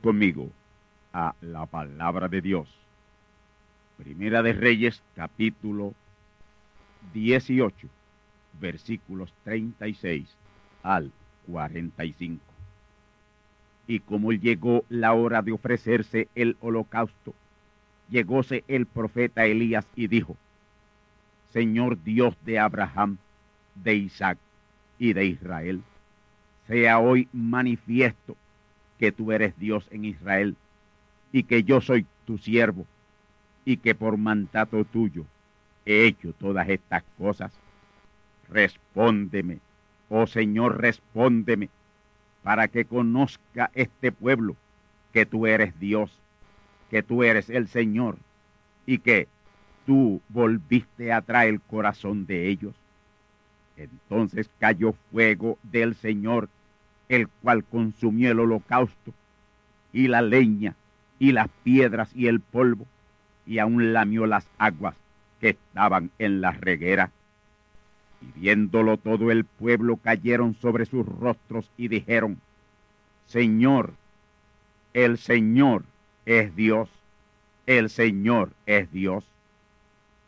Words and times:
Conmigo 0.00 0.50
a 1.12 1.34
la 1.40 1.66
palabra 1.66 2.28
de 2.28 2.40
Dios. 2.40 2.68
Primera 3.96 4.40
de 4.42 4.52
Reyes, 4.52 5.02
capítulo 5.16 5.94
18, 7.12 7.88
versículos 8.60 9.32
36 9.42 10.28
al 10.82 11.10
45. 11.48 12.40
Y 13.88 13.98
como 14.00 14.32
llegó 14.32 14.84
la 14.88 15.12
hora 15.12 15.42
de 15.42 15.52
ofrecerse 15.52 16.28
el 16.36 16.56
holocausto, 16.60 17.34
llegóse 18.08 18.62
el 18.68 18.86
profeta 18.86 19.44
Elías 19.44 19.86
y 19.96 20.06
dijo, 20.06 20.36
Señor 21.52 22.02
Dios 22.02 22.36
de 22.44 22.60
Abraham, 22.60 23.18
de 23.74 23.96
Isaac 23.96 24.38
y 24.98 25.12
de 25.12 25.26
Israel, 25.26 25.82
sea 26.68 27.00
hoy 27.00 27.28
manifiesto 27.32 28.36
que 29.04 29.12
tú 29.12 29.32
eres 29.32 29.54
Dios 29.58 29.86
en 29.90 30.06
Israel 30.06 30.56
y 31.30 31.42
que 31.42 31.62
yo 31.62 31.82
soy 31.82 32.06
tu 32.24 32.38
siervo 32.38 32.86
y 33.66 33.76
que 33.76 33.94
por 33.94 34.16
mandato 34.16 34.82
tuyo 34.86 35.26
he 35.84 36.06
hecho 36.06 36.32
todas 36.32 36.66
estas 36.70 37.02
cosas. 37.18 37.52
Respóndeme, 38.48 39.58
oh 40.08 40.26
Señor, 40.26 40.80
respóndeme, 40.80 41.68
para 42.42 42.66
que 42.68 42.86
conozca 42.86 43.70
este 43.74 44.10
pueblo 44.10 44.56
que 45.12 45.26
tú 45.26 45.46
eres 45.46 45.78
Dios, 45.78 46.10
que 46.90 47.02
tú 47.02 47.24
eres 47.24 47.50
el 47.50 47.68
Señor 47.68 48.16
y 48.86 49.00
que 49.00 49.28
tú 49.84 50.22
volviste 50.30 51.12
atrás 51.12 51.44
el 51.44 51.60
corazón 51.60 52.24
de 52.24 52.48
ellos. 52.48 52.74
Entonces 53.76 54.48
cayó 54.58 54.94
fuego 55.12 55.58
del 55.62 55.94
Señor, 55.94 56.48
el 57.08 57.28
cual 57.28 57.64
consumió 57.64 58.30
el 58.30 58.40
holocausto, 58.40 59.12
y 59.92 60.08
la 60.08 60.22
leña, 60.22 60.74
y 61.18 61.32
las 61.32 61.48
piedras 61.62 62.10
y 62.14 62.26
el 62.26 62.40
polvo, 62.40 62.86
y 63.46 63.58
aún 63.58 63.92
lamió 63.92 64.26
las 64.26 64.46
aguas 64.58 64.94
que 65.40 65.50
estaban 65.50 66.10
en 66.18 66.40
la 66.40 66.52
reguera. 66.52 67.10
Y 68.20 68.40
viéndolo 68.40 68.96
todo 68.96 69.30
el 69.30 69.44
pueblo 69.44 69.96
cayeron 69.96 70.54
sobre 70.54 70.86
sus 70.86 71.06
rostros 71.06 71.70
y 71.76 71.88
dijeron, 71.88 72.38
Señor, 73.26 73.92
el 74.92 75.18
Señor 75.18 75.84
es 76.26 76.54
Dios, 76.56 76.88
el 77.66 77.90
Señor 77.90 78.50
es 78.66 78.90
Dios. 78.92 79.24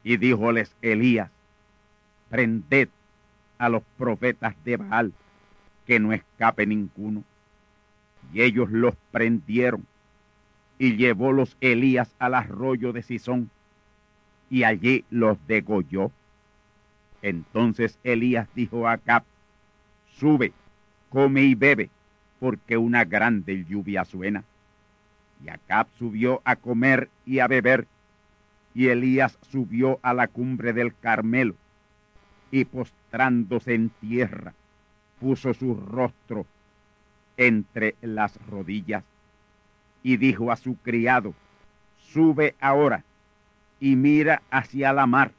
Y 0.05 0.19
díjoles 0.19 0.75
Elías, 0.83 1.31
prended 2.29 2.89
a 3.59 3.69
los 3.69 3.83
profetas 3.97 4.55
de 4.65 4.77
Baal, 4.77 5.13
que 5.87 6.01
no 6.01 6.13
escape 6.13 6.67
ninguno. 6.67 7.25
Y 8.33 8.43
ellos 8.43 8.71
los 8.71 8.95
prendieron, 9.13 9.87
y 10.79 10.97
llevólos 10.97 11.57
Elías 11.61 12.15
al 12.19 12.35
arroyo 12.35 12.93
de 12.93 13.03
Sison, 13.03 13.51
y 14.51 14.65
allí 14.65 15.05
los 15.11 15.39
degolló. 15.47 16.11
Entonces 17.23 17.99
Elías 18.05 18.49
dijo 18.55 18.87
a 18.87 18.93
Acab, 18.93 19.25
sube, 20.19 20.53
come 21.11 21.43
y 21.43 21.55
bebe, 21.55 21.91
porque 22.41 22.77
una 22.77 23.05
grande 23.05 23.65
lluvia 23.65 24.05
suena. 24.05 24.45
Y 25.45 25.49
Acab 25.49 25.87
subió 25.99 26.43
a 26.45 26.57
comer 26.57 27.09
y 27.25 27.39
a 27.39 27.47
beber, 27.47 27.87
y 28.75 28.89
Elías 28.89 29.39
subió 29.51 29.99
a 30.03 30.13
la 30.15 30.29
cumbre 30.29 30.73
del 30.73 30.95
Carmelo, 30.99 31.55
y 32.51 32.65
postrándose 32.65 33.75
en 33.75 33.91
tierra, 34.01 34.53
puso 35.21 35.55
su 35.55 35.75
rostro 35.75 36.47
entre 37.37 37.95
las 38.01 38.39
rodillas, 38.47 39.05
y 40.03 40.17
dijo 40.17 40.53
a 40.53 40.57
su 40.57 40.77
criado, 40.77 41.35
sube 41.99 42.55
ahora 42.61 43.05
y 43.81 43.97
mira 43.97 44.43
hacia 44.51 44.93
la 44.93 45.07
mar. 45.07 45.33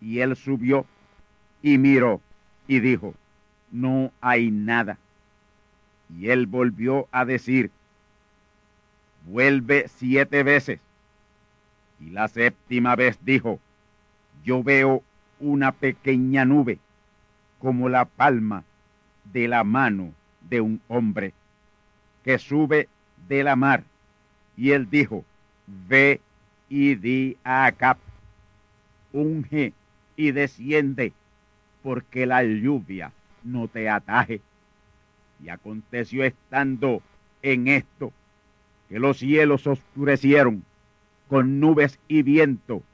Y 0.00 0.20
él 0.20 0.36
subió 0.36 0.86
y 1.62 1.78
miró 1.78 2.20
y 2.68 2.80
dijo, 2.80 3.14
no 3.72 4.12
hay 4.20 4.50
nada. 4.50 4.98
Y 6.14 6.28
él 6.28 6.46
volvió 6.46 7.08
a 7.10 7.24
decir, 7.24 7.70
vuelve 9.26 9.88
siete 9.88 10.42
veces. 10.42 10.80
Y 11.98 12.10
la 12.10 12.28
séptima 12.28 12.94
vez 12.94 13.18
dijo, 13.24 13.58
yo 14.44 14.62
veo 14.62 15.02
una 15.40 15.72
pequeña 15.72 16.44
nube 16.44 16.78
como 17.66 17.88
la 17.88 18.04
palma 18.04 18.62
de 19.32 19.48
la 19.48 19.64
mano 19.64 20.12
de 20.48 20.60
un 20.60 20.80
hombre 20.86 21.34
que 22.22 22.38
sube 22.38 22.88
de 23.26 23.42
la 23.42 23.56
mar. 23.56 23.82
Y 24.56 24.70
él 24.70 24.88
dijo, 24.88 25.24
ve 25.88 26.20
y 26.68 26.94
di 26.94 27.36
a 27.42 27.66
Acap, 27.66 27.98
unge 29.12 29.72
y 30.14 30.30
desciende, 30.30 31.12
porque 31.82 32.24
la 32.24 32.44
lluvia 32.44 33.10
no 33.42 33.66
te 33.66 33.88
ataje. 33.90 34.40
Y 35.42 35.48
aconteció 35.48 36.22
estando 36.22 37.02
en 37.42 37.66
esto, 37.66 38.12
que 38.88 39.00
los 39.00 39.18
cielos 39.18 39.66
oscurecieron 39.66 40.62
con 41.26 41.58
nubes 41.58 41.98
y 42.06 42.22
viento, 42.22 42.84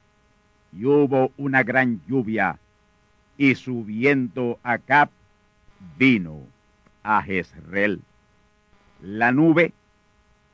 y 0.73 0.87
hubo 0.87 1.31
una 1.37 1.63
gran 1.63 2.01
lluvia, 2.09 2.59
y 3.43 3.55
subiendo 3.57 4.61
a 4.63 4.79
Cap, 4.79 5.11
vino 5.99 6.47
a 7.03 7.21
Jezreel. 7.25 8.01
La 9.03 9.33
nube 9.33 9.73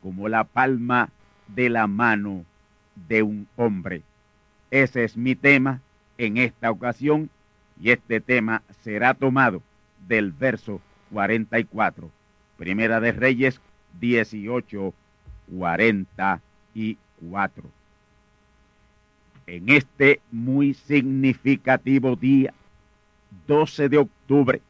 como 0.02 0.30
la 0.30 0.44
palma 0.44 1.10
de 1.48 1.68
la 1.68 1.86
mano 1.86 2.46
de 3.06 3.22
un 3.22 3.46
hombre. 3.56 4.00
Ese 4.70 5.04
es 5.04 5.18
mi 5.18 5.34
tema 5.34 5.82
en 6.16 6.38
esta 6.38 6.70
ocasión 6.70 7.28
Y 7.78 7.90
este 7.90 8.22
tema 8.22 8.62
será 8.82 9.12
tomado 9.12 9.60
del 10.08 10.32
verso 10.32 10.80
44, 11.12 12.10
Primera 12.56 13.00
de 13.00 13.12
Reyes 13.12 13.60
18, 14.00 14.94
44. 15.58 17.64
En 19.46 19.68
este 19.68 20.22
muy 20.32 20.72
significativo 20.72 22.16
día, 22.16 22.54
12 23.46 23.88
de 23.88 23.98
octubre 23.98 24.60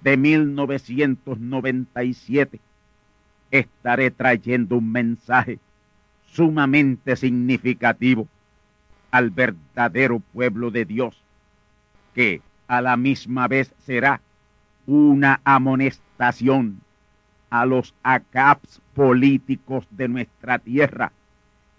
de 0.00 0.16
1997, 0.16 2.60
estaré 3.50 4.10
trayendo 4.10 4.76
un 4.76 4.92
mensaje 4.92 5.58
sumamente 6.26 7.16
significativo 7.16 8.28
al 9.10 9.30
verdadero 9.30 10.20
pueblo 10.20 10.70
de 10.70 10.84
Dios, 10.84 11.20
que 12.14 12.42
a 12.66 12.82
la 12.82 12.96
misma 12.96 13.48
vez 13.48 13.74
será 13.84 14.20
una 14.86 15.40
amonestación 15.44 16.80
a 17.50 17.64
los 17.64 17.94
acaps 18.02 18.80
políticos 18.94 19.86
de 19.90 20.08
nuestra 20.08 20.58
tierra 20.58 21.12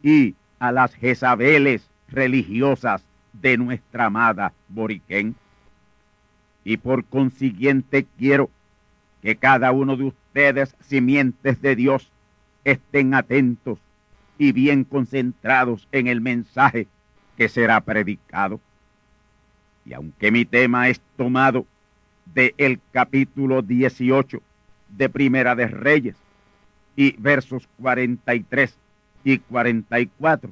y 0.01 0.36
a 0.60 0.72
las 0.72 0.95
Jezabeles 0.95 1.89
religiosas 2.07 3.04
de 3.33 3.57
nuestra 3.57 4.06
amada 4.06 4.54
Boriquén. 4.69 5.36
Y 6.65 6.77
por 6.77 7.06
consiguiente 7.06 8.07
quiero 8.17 8.50
que 9.21 9.38
cada 9.38 9.71
uno 9.71 9.95
de 9.95 10.06
ustedes, 10.06 10.75
simientes 10.81 11.62
de 11.62 11.75
Dios, 11.75 12.12
estén 12.65 13.13
atentos 13.13 13.79
y 14.39 14.51
bien 14.51 14.83
concentrados 14.83 15.88
en 15.91 16.07
el 16.07 16.19
mensaje 16.19 16.88
que 17.38 17.47
será 17.50 17.79
predicado. 17.81 18.59
Y 19.85 19.94
aunque 19.94 20.31
mi 20.31 20.44
tema 20.44 20.89
es 20.89 21.00
tomado 21.15 21.67
del 22.33 22.56
el 22.57 22.79
capítulo 22.91 23.62
18 23.62 24.41
de 24.89 25.09
Primera 25.09 25.56
de 25.56 25.67
Reyes 25.67 26.15
y 26.95 27.15
versos 27.19 27.69
43 27.79 28.75
y 29.23 29.38
44, 29.38 30.51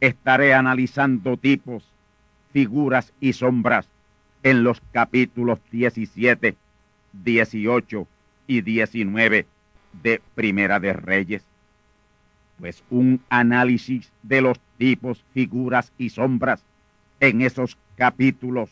estaré 0.00 0.54
analizando 0.54 1.36
tipos, 1.36 1.84
figuras 2.52 3.12
y 3.18 3.32
sombras 3.32 3.88
en 4.46 4.62
los 4.62 4.80
capítulos 4.92 5.58
17, 5.72 6.54
18 7.12 8.06
y 8.46 8.60
19 8.60 9.44
de 10.04 10.22
Primera 10.36 10.78
de 10.78 10.92
Reyes. 10.92 11.42
Pues 12.60 12.84
un 12.88 13.20
análisis 13.28 14.08
de 14.22 14.42
los 14.42 14.60
tipos, 14.78 15.24
figuras 15.34 15.90
y 15.98 16.10
sombras 16.10 16.62
en 17.18 17.42
esos 17.42 17.76
capítulos 17.96 18.70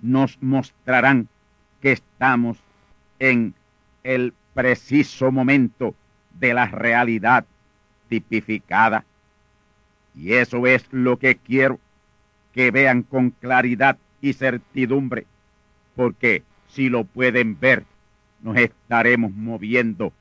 nos 0.00 0.40
mostrarán 0.40 1.26
que 1.82 1.90
estamos 1.90 2.58
en 3.18 3.52
el 4.04 4.32
preciso 4.54 5.32
momento 5.32 5.92
de 6.38 6.54
la 6.54 6.66
realidad 6.66 7.44
tipificada. 8.08 9.04
Y 10.14 10.34
eso 10.34 10.68
es 10.68 10.86
lo 10.92 11.18
que 11.18 11.34
quiero 11.34 11.80
que 12.52 12.70
vean 12.70 13.02
con 13.02 13.30
claridad 13.30 13.98
y 14.20 14.32
certidumbre, 14.32 15.26
porque 15.96 16.42
si 16.68 16.88
lo 16.88 17.04
pueden 17.04 17.58
ver, 17.58 17.84
nos 18.42 18.56
estaremos 18.56 19.32
moviendo 19.32 20.12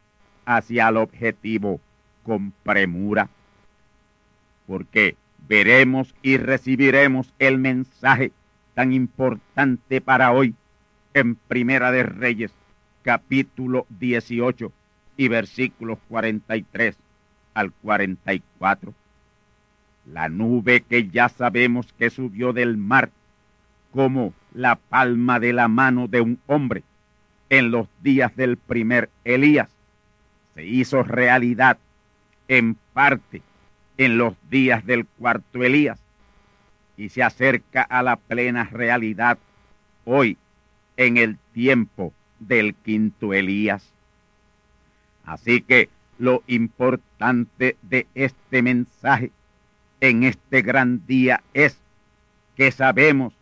hacia 0.45 0.89
el 0.89 0.97
objetivo 0.97 1.79
con 2.23 2.51
premura, 2.63 3.29
porque 4.67 5.15
veremos 5.47 6.13
y 6.21 6.37
recibiremos 6.37 7.33
el 7.39 7.57
mensaje 7.57 8.31
tan 8.73 8.93
importante 8.93 10.01
para 10.01 10.31
hoy 10.31 10.55
en 11.13 11.35
Primera 11.35 11.91
de 11.91 12.03
Reyes, 12.03 12.51
capítulo 13.03 13.85
18 13.99 14.71
y 15.17 15.27
versículos 15.27 15.99
43 16.07 16.97
al 17.53 17.71
44. 17.71 18.93
La 20.05 20.29
nube 20.29 20.81
que 20.81 21.07
ya 21.09 21.29
sabemos 21.29 21.93
que 21.93 22.09
subió 22.09 22.53
del 22.53 22.77
mar 22.77 23.11
como 23.91 24.33
la 24.53 24.75
palma 24.75 25.39
de 25.39 25.53
la 25.53 25.67
mano 25.67 26.07
de 26.07 26.21
un 26.21 26.39
hombre 26.47 26.83
en 27.49 27.71
los 27.71 27.87
días 28.01 28.35
del 28.35 28.57
primer 28.57 29.09
Elías, 29.23 29.69
se 30.55 30.65
hizo 30.65 31.03
realidad 31.03 31.77
en 32.47 32.75
parte 32.93 33.41
en 33.97 34.17
los 34.17 34.33
días 34.49 34.85
del 34.85 35.05
cuarto 35.05 35.63
Elías 35.63 35.99
y 36.97 37.09
se 37.09 37.23
acerca 37.23 37.81
a 37.81 38.03
la 38.03 38.15
plena 38.15 38.65
realidad 38.65 39.37
hoy 40.05 40.37
en 40.97 41.17
el 41.17 41.37
tiempo 41.53 42.13
del 42.39 42.75
quinto 42.75 43.33
Elías. 43.33 43.89
Así 45.25 45.61
que 45.61 45.89
lo 46.17 46.43
importante 46.47 47.77
de 47.81 48.07
este 48.15 48.61
mensaje 48.61 49.31
en 50.01 50.23
este 50.23 50.61
gran 50.61 51.05
día 51.05 51.41
es 51.53 51.77
que 52.55 52.71
sabemos 52.71 53.33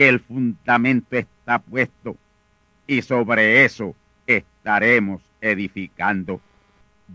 que 0.00 0.08
el 0.08 0.20
fundamento 0.20 1.14
está 1.14 1.58
puesto 1.58 2.16
y 2.86 3.02
sobre 3.02 3.66
eso 3.66 3.94
estaremos 4.26 5.20
edificando. 5.42 6.40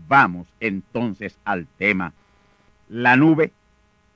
Vamos 0.06 0.46
entonces 0.60 1.36
al 1.44 1.66
tema. 1.66 2.12
La 2.88 3.16
nube 3.16 3.50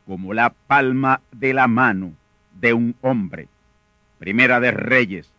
como 0.07 0.35
la 0.35 0.51
palma 0.51 1.21
de 1.33 1.53
la 1.53 1.67
mano 1.67 2.13
de 2.61 2.73
un 2.73 2.95
hombre. 3.01 3.49
Primera 4.21 4.61
de 4.61 4.71
Reyes, 4.71 5.33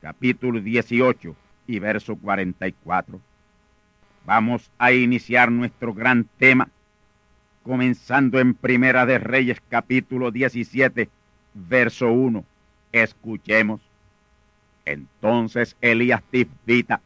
capítulo 0.00 0.58
18 0.58 1.36
y 1.66 1.78
verso 1.78 2.16
44. 2.16 3.20
Vamos 4.24 4.70
a 4.78 4.92
iniciar 4.92 5.52
nuestro 5.52 5.92
gran 5.92 6.24
tema, 6.38 6.70
comenzando 7.64 8.40
en 8.40 8.54
Primera 8.54 9.04
de 9.04 9.18
Reyes, 9.18 9.60
capítulo 9.68 10.30
17, 10.30 11.10
verso 11.52 12.10
1. 12.10 12.46
Escuchemos. 12.92 13.80
Entonces 14.84 15.76
Elías 15.80 16.22
Tifbita, 16.30 17.00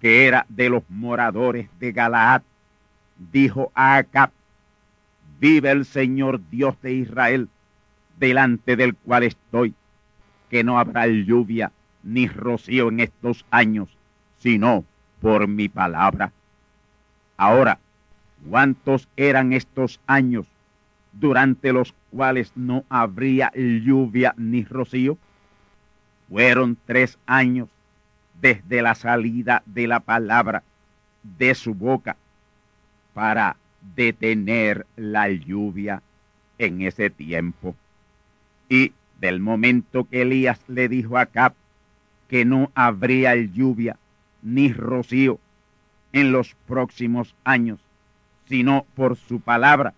que 0.00 0.26
era 0.26 0.46
de 0.48 0.68
los 0.68 0.82
moradores 0.88 1.68
de 1.78 1.92
Galaad, 1.92 2.42
dijo 3.30 3.70
a 3.74 3.96
Acab, 3.96 4.30
vive 5.38 5.70
el 5.70 5.84
Señor 5.84 6.40
Dios 6.50 6.80
de 6.82 6.92
Israel, 6.94 7.48
delante 8.18 8.76
del 8.76 8.94
cual 8.94 9.24
estoy, 9.24 9.74
que 10.50 10.64
no 10.64 10.78
habrá 10.78 11.06
lluvia 11.06 11.72
ni 12.02 12.28
rocío 12.28 12.88
en 12.88 13.00
estos 13.00 13.44
años, 13.50 13.88
sino 14.38 14.84
por 15.20 15.46
mi 15.48 15.68
palabra. 15.68 16.32
Ahora, 17.36 17.78
¿cuántos 18.48 19.08
eran 19.16 19.52
estos 19.52 20.00
años 20.06 20.46
durante 21.12 21.72
los 21.72 21.94
cuales 22.10 22.52
no 22.56 22.84
habría 22.88 23.52
lluvia 23.54 24.34
ni 24.36 24.64
rocío? 24.64 25.18
Fueron 26.28 26.78
tres 26.86 27.18
años 27.26 27.68
desde 28.40 28.82
la 28.82 28.94
salida 28.94 29.62
de 29.66 29.86
la 29.86 30.00
palabra 30.00 30.62
de 31.22 31.54
su 31.54 31.74
boca 31.74 32.16
para 33.14 33.56
detener 33.94 34.86
la 34.96 35.28
lluvia 35.30 36.02
en 36.58 36.82
ese 36.82 37.10
tiempo. 37.10 37.74
Y 38.68 38.92
del 39.20 39.40
momento 39.40 40.04
que 40.04 40.22
Elías 40.22 40.60
le 40.68 40.88
dijo 40.88 41.18
a 41.18 41.26
Cap 41.26 41.54
que 42.28 42.44
no 42.44 42.70
habría 42.74 43.36
lluvia 43.36 43.96
ni 44.42 44.72
rocío 44.72 45.38
en 46.12 46.32
los 46.32 46.54
próximos 46.66 47.34
años, 47.44 47.80
sino 48.48 48.86
por 48.94 49.16
su 49.16 49.40
palabra. 49.40 49.94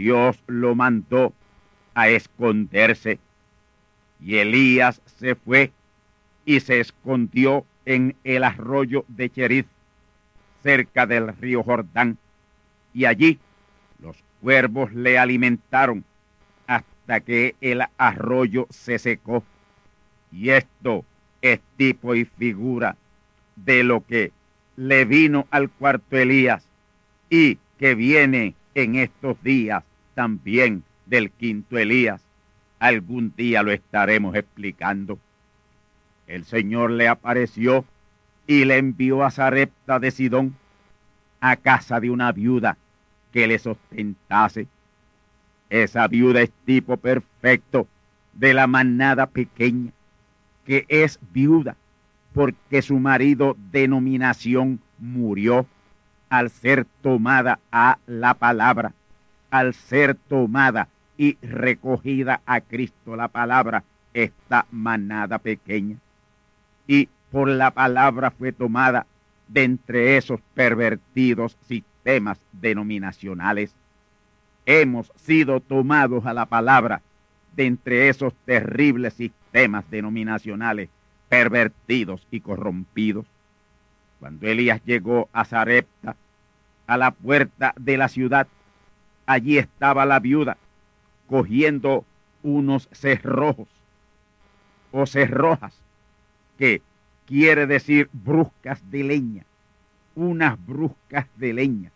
Dios 0.00 0.42
lo 0.46 0.74
mandó 0.74 1.34
a 1.94 2.08
esconderse. 2.08 3.18
Y 4.18 4.36
Elías 4.36 5.02
se 5.18 5.34
fue 5.34 5.72
y 6.46 6.60
se 6.60 6.80
escondió 6.80 7.66
en 7.84 8.16
el 8.24 8.44
arroyo 8.44 9.04
de 9.08 9.28
Cherith, 9.28 9.66
cerca 10.62 11.04
del 11.04 11.36
río 11.36 11.62
Jordán. 11.62 12.16
Y 12.94 13.04
allí 13.04 13.38
los 14.02 14.16
cuervos 14.40 14.90
le 14.94 15.18
alimentaron 15.18 16.02
hasta 16.66 17.20
que 17.20 17.54
el 17.60 17.82
arroyo 17.98 18.66
se 18.70 18.98
secó. 18.98 19.44
Y 20.32 20.48
esto 20.48 21.04
es 21.42 21.60
tipo 21.76 22.14
y 22.14 22.24
figura 22.24 22.96
de 23.54 23.84
lo 23.84 24.00
que 24.06 24.32
le 24.76 25.04
vino 25.04 25.46
al 25.50 25.68
cuarto 25.68 26.16
Elías 26.16 26.64
y 27.28 27.58
que 27.78 27.94
viene 27.94 28.54
en 28.74 28.94
estos 28.94 29.42
días 29.42 29.84
también 30.20 30.82
del 31.06 31.30
quinto 31.30 31.78
Elías. 31.78 32.20
Algún 32.78 33.32
día 33.38 33.62
lo 33.62 33.72
estaremos 33.72 34.36
explicando. 34.36 35.18
El 36.26 36.44
Señor 36.44 36.90
le 36.90 37.08
apareció 37.08 37.86
y 38.46 38.66
le 38.66 38.76
envió 38.76 39.24
a 39.24 39.30
Zarepta 39.30 39.98
de 39.98 40.10
Sidón 40.10 40.54
a 41.40 41.56
casa 41.56 42.00
de 42.00 42.10
una 42.10 42.32
viuda 42.32 42.76
que 43.32 43.46
le 43.46 43.58
sustentase. 43.58 44.66
Esa 45.70 46.06
viuda 46.06 46.42
es 46.42 46.50
tipo 46.66 46.98
perfecto 46.98 47.88
de 48.34 48.52
la 48.52 48.66
manada 48.66 49.24
pequeña, 49.26 49.90
que 50.66 50.84
es 50.88 51.18
viuda, 51.32 51.78
porque 52.34 52.82
su 52.82 52.98
marido 52.98 53.56
denominación 53.72 54.80
murió 54.98 55.66
al 56.28 56.50
ser 56.50 56.84
tomada 57.00 57.58
a 57.72 57.96
la 58.06 58.34
palabra, 58.34 58.92
al 59.50 59.74
ser 59.74 60.14
tomada 60.14 60.88
y 61.16 61.36
recogida 61.42 62.40
a 62.46 62.60
Cristo 62.60 63.16
la 63.16 63.28
palabra, 63.28 63.84
esta 64.14 64.66
manada 64.70 65.38
pequeña. 65.38 65.96
Y 66.86 67.08
por 67.30 67.48
la 67.48 67.70
palabra 67.70 68.30
fue 68.30 68.52
tomada 68.52 69.06
de 69.48 69.64
entre 69.64 70.16
esos 70.16 70.40
pervertidos 70.54 71.56
sistemas 71.68 72.38
denominacionales. 72.52 73.74
Hemos 74.66 75.12
sido 75.16 75.60
tomados 75.60 76.26
a 76.26 76.32
la 76.32 76.46
palabra 76.46 77.02
de 77.54 77.66
entre 77.66 78.08
esos 78.08 78.32
terribles 78.44 79.14
sistemas 79.14 79.84
denominacionales 79.90 80.88
pervertidos 81.28 82.26
y 82.30 82.40
corrompidos. 82.40 83.24
Cuando 84.18 84.46
Elías 84.46 84.82
llegó 84.84 85.28
a 85.32 85.44
Zarepta, 85.44 86.16
a 86.86 86.96
la 86.96 87.12
puerta 87.12 87.72
de 87.78 87.96
la 87.96 88.08
ciudad, 88.08 88.48
allí 89.30 89.58
estaba 89.58 90.04
la 90.06 90.18
viuda 90.18 90.56
cogiendo 91.28 92.04
unos 92.42 92.88
cerrojos 92.90 93.68
o 94.90 95.06
cerrojas, 95.06 95.72
que 96.58 96.82
quiere 97.26 97.68
decir 97.68 98.10
bruscas 98.12 98.82
de 98.90 99.04
leña, 99.04 99.44
unas 100.16 100.58
bruscas 100.66 101.26
de 101.36 101.52
leña. 101.52 101.92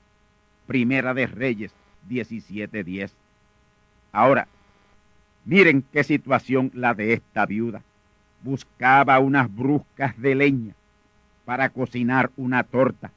Primera 0.68 1.12
de 1.12 1.26
Reyes 1.26 1.72
17:10. 2.08 3.12
Ahora, 4.12 4.46
miren 5.44 5.84
qué 5.92 6.04
situación 6.04 6.70
la 6.72 6.94
de 6.94 7.14
esta 7.14 7.46
viuda. 7.46 7.82
Buscaba 8.42 9.18
unas 9.18 9.52
bruscas 9.52 10.16
de 10.20 10.36
leña 10.36 10.74
para 11.44 11.68
cocinar 11.70 12.30
una 12.36 12.62
torta 12.62 13.10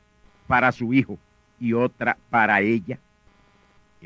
para 0.47 0.71
su 0.71 0.91
hijo 0.95 1.19
y 1.59 1.74
otra 1.74 2.17
para 2.31 2.62
ella. 2.62 2.97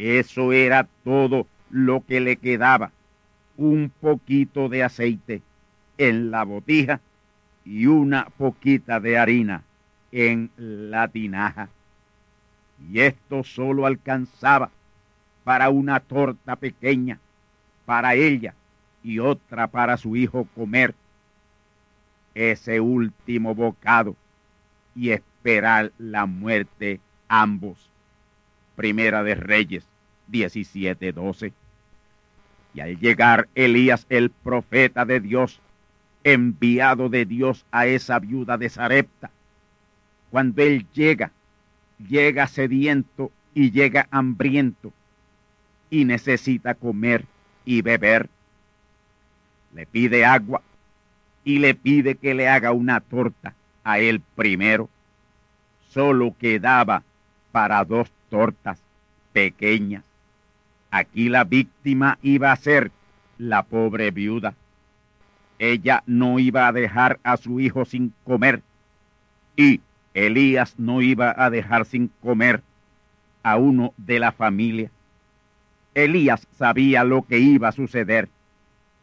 Eso 0.04 0.52
era 0.52 0.88
todo 1.04 1.46
lo 1.70 2.04
que 2.04 2.22
le 2.22 2.38
quedaba. 2.38 2.92
Un 3.56 3.92
poquito 4.02 4.68
de 4.68 4.82
aceite 4.82 5.44
en 6.00 6.32
la 6.32 6.44
botija 6.44 7.00
y 7.64 7.86
una 7.86 8.26
poquita 8.36 9.00
de 9.00 9.20
harina 9.20 9.64
en 10.12 10.50
la 10.58 11.08
tinaja. 11.08 11.70
Y 12.90 13.02
esto 13.02 13.44
solo 13.44 13.86
alcanzaba 13.86 14.72
para 15.44 15.70
una 15.70 16.00
torta 16.00 16.56
pequeña, 16.56 17.20
para 17.86 18.16
ella 18.16 18.56
y 19.04 19.20
otra 19.20 19.68
para 19.68 19.98
su 19.98 20.16
hijo 20.16 20.48
comer 20.56 20.96
ese 22.34 22.80
último 22.80 23.54
bocado 23.54 24.16
y 24.96 25.12
esperar 25.12 25.92
la 26.00 26.26
muerte 26.26 27.00
ambos. 27.28 27.88
Primera 28.76 29.22
de 29.22 29.36
Reyes 29.36 29.91
17:12. 30.32 31.54
Y 32.74 32.80
al 32.80 33.00
llegar 33.00 33.50
Elías 33.54 34.06
el 34.10 34.30
profeta 34.30 35.06
de 35.06 35.20
Dios, 35.20 35.60
enviado 36.24 37.10
de 37.10 37.26
Dios 37.26 37.66
a 37.72 37.86
esa 37.88 38.20
viuda 38.20 38.58
de 38.58 38.70
Sarepta, 38.70 39.32
cuando 40.30 40.62
él 40.62 40.86
llega, 40.94 41.32
llega 42.08 42.48
sediento 42.48 43.32
y 43.54 43.72
llega 43.72 44.08
hambriento 44.12 44.94
y 45.90 46.06
necesita 46.06 46.74
comer 46.74 47.26
y 47.66 47.82
beber. 47.82 48.30
Le 49.74 49.86
pide 49.86 50.26
agua 50.26 50.62
y 51.44 51.60
le 51.60 51.76
pide 51.76 52.16
que 52.16 52.34
le 52.34 52.48
haga 52.48 52.72
una 52.72 53.02
torta 53.02 53.54
a 53.84 54.00
él 54.00 54.22
primero. 54.36 54.90
Solo 55.90 56.36
quedaba 56.40 57.04
para 57.52 57.84
dos 57.84 58.10
tortas 58.30 58.82
pequeñas. 59.34 60.04
Aquí 60.92 61.30
la 61.30 61.46
víctima 61.46 62.20
iba 62.22 62.52
a 62.52 62.56
ser 62.58 62.92
la 63.38 63.64
pobre 63.64 64.12
viuda. 64.12 64.54
Ella 65.58 66.04
no 66.06 66.38
iba 66.38 66.68
a 66.68 66.72
dejar 66.72 67.20
a 67.24 67.38
su 67.38 67.60
hijo 67.60 67.86
sin 67.86 68.14
comer 68.26 68.62
y 69.56 69.80
Elías 70.14 70.78
no 70.78 71.02
iba 71.02 71.34
a 71.38 71.50
dejar 71.50 71.86
sin 71.86 72.10
comer 72.22 72.62
a 73.44 73.58
uno 73.58 73.94
de 73.98 74.20
la 74.20 74.32
familia. 74.32 74.92
Elías 75.94 76.48
sabía 76.58 77.04
lo 77.04 77.24
que 77.24 77.40
iba 77.40 77.70
a 77.70 77.74
suceder, 77.74 78.30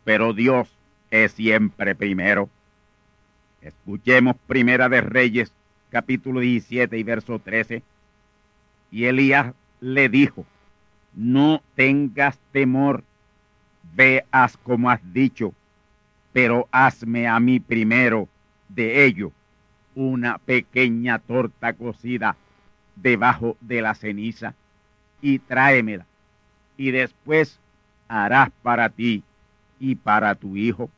pero 0.04 0.33
Dios 0.33 0.68
es 1.11 1.33
siempre 1.33 1.95
primero. 1.95 2.49
Escuchemos 3.62 4.37
Primera 4.47 4.88
de 4.88 5.00
Reyes, 5.00 5.52
capítulo 5.90 6.40
17 6.40 6.99
y 6.99 7.02
verso 7.02 7.38
13. 7.38 7.83
Y 8.90 9.04
Elías 9.04 9.54
le 9.80 10.09
dijo, 10.09 10.47
no 11.18 11.62
tengas 11.75 12.38
temor, 12.52 13.02
veas 13.96 14.56
como 14.56 14.88
has 14.88 15.00
dicho, 15.12 15.52
pero 16.32 16.68
hazme 16.70 17.26
a 17.26 17.40
mí 17.40 17.58
primero 17.58 18.28
de 18.68 19.04
ello 19.04 19.32
una 19.96 20.38
pequeña 20.38 21.18
torta 21.18 21.72
cocida 21.72 22.37
debajo 22.94 23.56
de 23.60 23.82
la 23.82 23.96
ceniza 23.96 24.54
y 25.20 25.40
tráemela, 25.40 26.06
y 26.76 26.92
después 26.92 27.58
harás 28.06 28.50
para 28.62 28.88
ti 28.88 29.25
y 29.80 29.96
para 29.96 30.37
tu 30.37 30.56
hijo. 30.56 30.88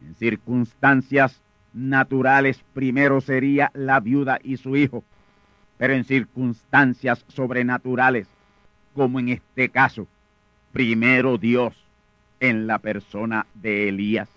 En 0.00 0.14
circunstancias 0.14 1.38
naturales 1.74 2.64
primero 2.72 3.20
sería 3.20 3.70
la 3.74 4.00
viuda 4.00 4.38
y 4.42 4.56
su 4.56 4.74
hijo, 4.74 5.04
pero 5.76 5.92
en 5.92 6.04
circunstancias 6.04 7.26
sobrenaturales, 7.28 8.26
como 8.94 9.20
en 9.20 9.30
este 9.30 9.68
caso, 9.68 10.06
primero 10.72 11.38
Dios 11.38 11.74
en 12.40 12.66
la 12.66 12.78
persona 12.78 13.46
de 13.54 13.88
Elías. 13.88 14.28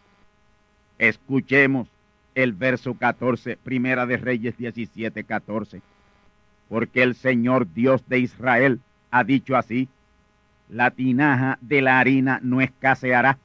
Escuchemos 0.98 1.88
el 2.36 2.54
verso 2.54 2.94
14, 2.94 3.58
primera 3.58 4.06
de 4.06 4.18
Reyes 4.18 4.58
17, 4.58 5.24
14. 5.24 5.82
Porque 6.70 7.04
el 7.04 7.16
Señor 7.16 7.68
Dios 7.74 8.08
de 8.08 8.20
Israel 8.20 8.80
ha 9.12 9.24
dicho 9.24 9.56
así, 9.56 9.88
la 10.70 10.92
tinaja 10.92 11.58
de 11.62 11.82
la 11.82 12.00
harina 12.00 12.40
no 12.42 12.62
escaseará, 12.62 13.38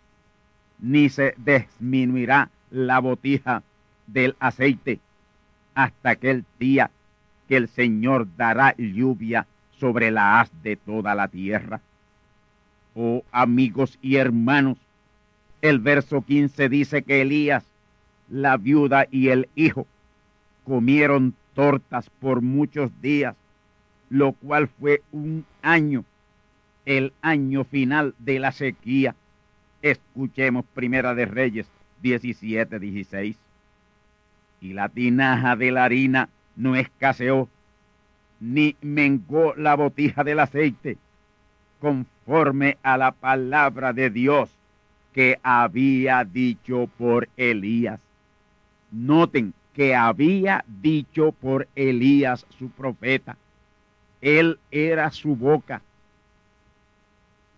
ni 0.79 1.09
se 1.09 1.35
disminuirá 1.37 2.50
la 2.71 2.99
botija 2.99 3.62
del 4.07 4.37
aceite 4.40 5.00
hasta 5.75 6.11
aquel 6.11 6.45
día 6.59 6.90
que 7.49 7.57
el 7.57 7.69
Señor 7.69 8.26
dará 8.37 8.75
lluvia 8.76 9.47
sobre 9.80 10.10
la 10.10 10.40
haz 10.40 10.50
de 10.62 10.76
toda 10.76 11.14
la 11.14 11.26
tierra. 11.28 11.80
Oh 12.94 13.25
amigos 13.32 13.99
y 14.02 14.16
hermanos, 14.16 14.78
el 15.62 15.78
verso 15.78 16.22
15 16.22 16.68
dice 16.68 17.02
que 17.02 17.22
Elías, 17.22 17.64
la 18.28 18.56
viuda 18.56 19.06
y 19.10 19.28
el 19.28 19.49
hijo 19.56 19.87
comieron 20.64 21.34
tortas 21.54 22.08
por 22.20 22.42
muchos 22.42 22.90
días, 23.00 23.34
lo 24.08 24.32
cual 24.32 24.68
fue 24.68 25.02
un 25.12 25.44
año, 25.62 26.04
el 26.84 27.12
año 27.22 27.64
final 27.64 28.14
de 28.18 28.38
la 28.38 28.52
sequía. 28.52 29.14
Escuchemos 29.82 30.64
Primera 30.75 31.14
de 31.14 31.26
Reyes 31.26 31.66
17, 32.02 32.78
16. 32.78 33.37
Y 34.60 34.72
la 34.75 34.88
tinaja 34.88 35.56
de 35.56 35.70
la 35.70 35.84
harina 35.84 36.28
no 36.56 36.76
escaseó, 36.76 37.49
ni 38.40 38.75
mengó 38.80 39.54
la 39.54 39.76
botija 39.76 40.25
del 40.25 40.40
aceite, 40.40 40.97
conforme 41.78 42.78
a 42.82 42.97
la 42.97 43.12
palabra 43.12 43.92
de 43.92 44.11
Dios 44.11 44.50
que 45.12 45.38
había 45.42 46.25
dicho 46.25 46.88
por 46.99 47.28
Elías. 47.37 48.00
Noten 48.90 49.54
que 49.75 49.94
había 49.94 50.64
dicho 50.66 51.32
por 51.32 51.68
Elías 51.75 52.47
su 52.59 52.70
profeta. 52.70 53.37
Él 54.20 54.59
era 54.70 55.11
su 55.11 55.37
boca. 55.37 55.82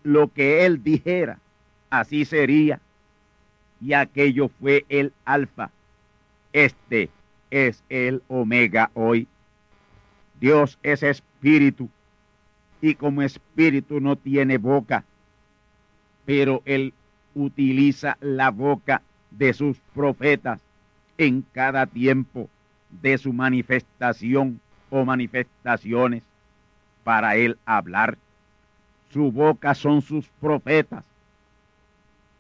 Lo 0.03 0.29
que 0.29 0.65
él 0.67 0.83
dijera, 0.83 1.39
así 1.91 2.25
sería. 2.25 2.81
Y 3.81 3.95
aquello 3.95 4.49
fue 4.61 4.85
el 4.89 5.12
alfa. 5.25 5.71
Este 6.53 7.09
es 7.51 7.83
el 7.89 8.23
omega 8.29 8.91
hoy. 8.95 9.27
Dios 10.43 10.77
es 10.83 11.05
espíritu 11.05 11.89
y 12.81 12.97
como 12.97 13.23
espíritu 13.23 14.01
no 14.01 14.17
tiene 14.17 14.59
boca, 14.59 15.05
pero 16.27 16.63
él 16.65 16.95
utiliza 17.33 18.19
la 18.21 18.51
boca 18.51 19.03
de 19.31 19.53
sus 19.53 19.79
profetas 19.95 20.61
en 21.17 21.43
cada 21.53 21.87
tiempo 21.87 22.51
de 22.91 23.19
su 23.19 23.33
manifestación 23.33 24.61
o 24.91 25.05
manifestaciones 25.05 26.25
para 27.05 27.37
él 27.37 27.57
hablar. 27.65 28.19
Su 29.13 29.31
boca 29.31 29.77
son 29.77 30.03
sus 30.03 30.27
profetas. 30.41 31.05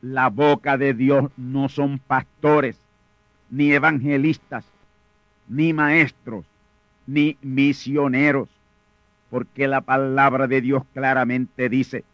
La 0.00 0.28
boca 0.28 0.76
de 0.76 0.92
Dios 0.92 1.30
no 1.36 1.68
son 1.68 2.00
pastores, 2.00 2.76
ni 3.48 3.70
evangelistas, 3.70 4.64
ni 5.46 5.72
maestros, 5.72 6.44
ni 7.12 7.36
misioneros, 7.42 8.48
porque 9.28 9.68
la 9.68 9.82
palabra 9.82 10.46
de 10.46 10.62
Dios 10.62 10.82
claramente 10.94 11.68
dice 11.68 12.04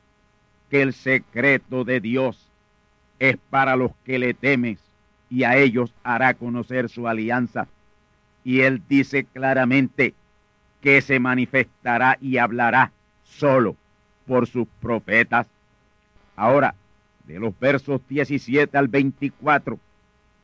que 0.71 0.83
el 0.83 0.93
secreto 0.93 1.85
de 1.85 2.01
Dios 2.01 2.51
es 3.21 3.37
para 3.49 3.77
los 3.77 3.93
que 4.05 4.19
le 4.19 4.35
temes 4.35 4.79
y 5.31 5.45
a 5.45 5.57
ellos 5.57 5.95
hará 6.03 6.35
conocer 6.35 6.89
su 6.89 7.07
alianza. 7.07 7.69
Y 8.43 8.63
él 8.63 8.83
dice 8.89 9.25
claramente 9.25 10.15
que 10.81 11.01
se 11.01 11.21
manifestará 11.21 12.19
y 12.21 12.39
hablará 12.39 12.91
solo 13.23 13.77
por 14.27 14.49
sus 14.49 14.67
profetas. 14.81 15.47
Ahora, 16.35 16.75
de 17.25 17.39
los 17.39 17.57
versos 17.61 18.01
17 18.09 18.77
al 18.77 18.89
24 18.89 19.79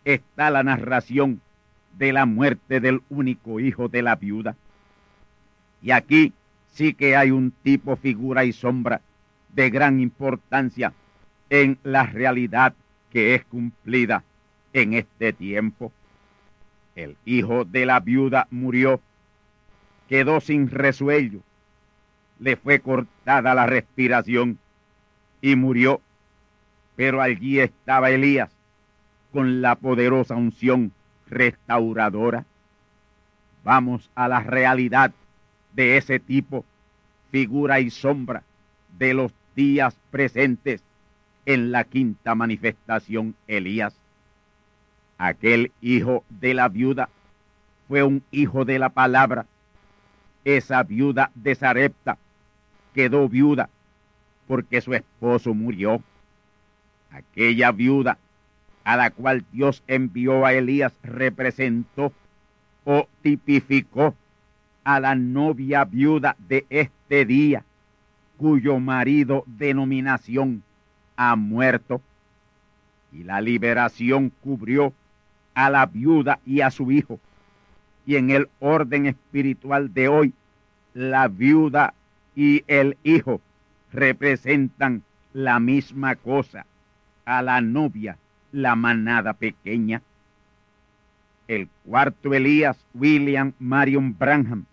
está 0.04 0.50
la 0.50 0.62
narración 0.62 1.40
de 1.98 2.12
la 2.12 2.26
muerte 2.26 2.80
del 2.80 3.02
único 3.08 3.60
hijo 3.60 3.88
de 3.88 4.02
la 4.02 4.16
viuda. 4.16 4.56
Y 5.82 5.90
aquí 5.90 6.32
sí 6.72 6.94
que 6.94 7.16
hay 7.16 7.30
un 7.30 7.50
tipo, 7.50 7.96
figura 7.96 8.44
y 8.44 8.52
sombra 8.52 9.00
de 9.52 9.70
gran 9.70 10.00
importancia 10.00 10.92
en 11.50 11.78
la 11.82 12.04
realidad 12.04 12.74
que 13.10 13.34
es 13.34 13.44
cumplida 13.44 14.24
en 14.72 14.94
este 14.94 15.32
tiempo. 15.32 15.92
El 16.96 17.16
hijo 17.24 17.64
de 17.64 17.86
la 17.86 18.00
viuda 18.00 18.48
murió, 18.50 19.00
quedó 20.08 20.40
sin 20.40 20.70
resuello, 20.70 21.40
le 22.40 22.56
fue 22.56 22.80
cortada 22.80 23.54
la 23.54 23.66
respiración 23.66 24.58
y 25.40 25.56
murió. 25.56 26.00
Pero 26.96 27.20
allí 27.20 27.60
estaba 27.60 28.10
Elías 28.10 28.50
con 29.32 29.60
la 29.60 29.74
poderosa 29.74 30.36
unción 30.36 30.92
restauradora. 31.34 32.46
Vamos 33.64 34.10
a 34.14 34.28
la 34.28 34.40
realidad 34.40 35.12
de 35.74 35.96
ese 35.96 36.20
tipo, 36.20 36.64
figura 37.30 37.80
y 37.80 37.90
sombra 37.90 38.44
de 38.98 39.14
los 39.14 39.32
días 39.56 39.96
presentes 40.10 40.82
en 41.44 41.72
la 41.72 41.84
quinta 41.84 42.34
manifestación 42.34 43.34
Elías. 43.46 43.94
Aquel 45.18 45.72
hijo 45.80 46.24
de 46.28 46.54
la 46.54 46.68
viuda 46.68 47.08
fue 47.88 48.02
un 48.02 48.22
hijo 48.30 48.64
de 48.64 48.78
la 48.78 48.90
palabra. 48.90 49.46
Esa 50.44 50.82
viuda 50.82 51.30
de 51.34 51.54
Sarepta 51.54 52.18
quedó 52.94 53.28
viuda 53.28 53.68
porque 54.46 54.80
su 54.80 54.94
esposo 54.94 55.54
murió. 55.54 56.02
Aquella 57.10 57.72
viuda 57.72 58.18
a 58.84 58.96
la 58.96 59.10
cual 59.10 59.44
Dios 59.50 59.82
envió 59.88 60.44
a 60.44 60.52
Elías 60.52 60.92
representó 61.02 62.12
o 62.84 63.08
tipificó 63.22 64.14
a 64.84 65.00
la 65.00 65.14
novia 65.14 65.84
viuda 65.84 66.36
de 66.38 66.66
este 66.68 67.24
día, 67.24 67.64
cuyo 68.36 68.78
marido 68.78 69.44
denominación 69.46 70.62
ha 71.16 71.34
muerto. 71.34 72.02
Y 73.10 73.24
la 73.24 73.40
liberación 73.40 74.30
cubrió 74.42 74.92
a 75.54 75.70
la 75.70 75.86
viuda 75.86 76.40
y 76.44 76.60
a 76.60 76.70
su 76.70 76.92
hijo. 76.92 77.18
Y 78.06 78.16
en 78.16 78.30
el 78.30 78.48
orden 78.60 79.06
espiritual 79.06 79.94
de 79.94 80.08
hoy, 80.08 80.34
la 80.92 81.28
viuda 81.28 81.94
y 82.36 82.64
el 82.66 82.98
hijo 83.02 83.40
representan 83.92 85.02
la 85.32 85.58
misma 85.58 86.16
cosa. 86.16 86.66
A 87.24 87.40
la 87.40 87.62
novia, 87.62 88.18
la 88.54 88.76
manada 88.76 89.32
pequeña. 89.34 90.00
El 91.48 91.68
cuarto 91.84 92.32
Elías, 92.32 92.78
William 92.94 93.52
Marion 93.58 94.16
Branham, 94.16 94.64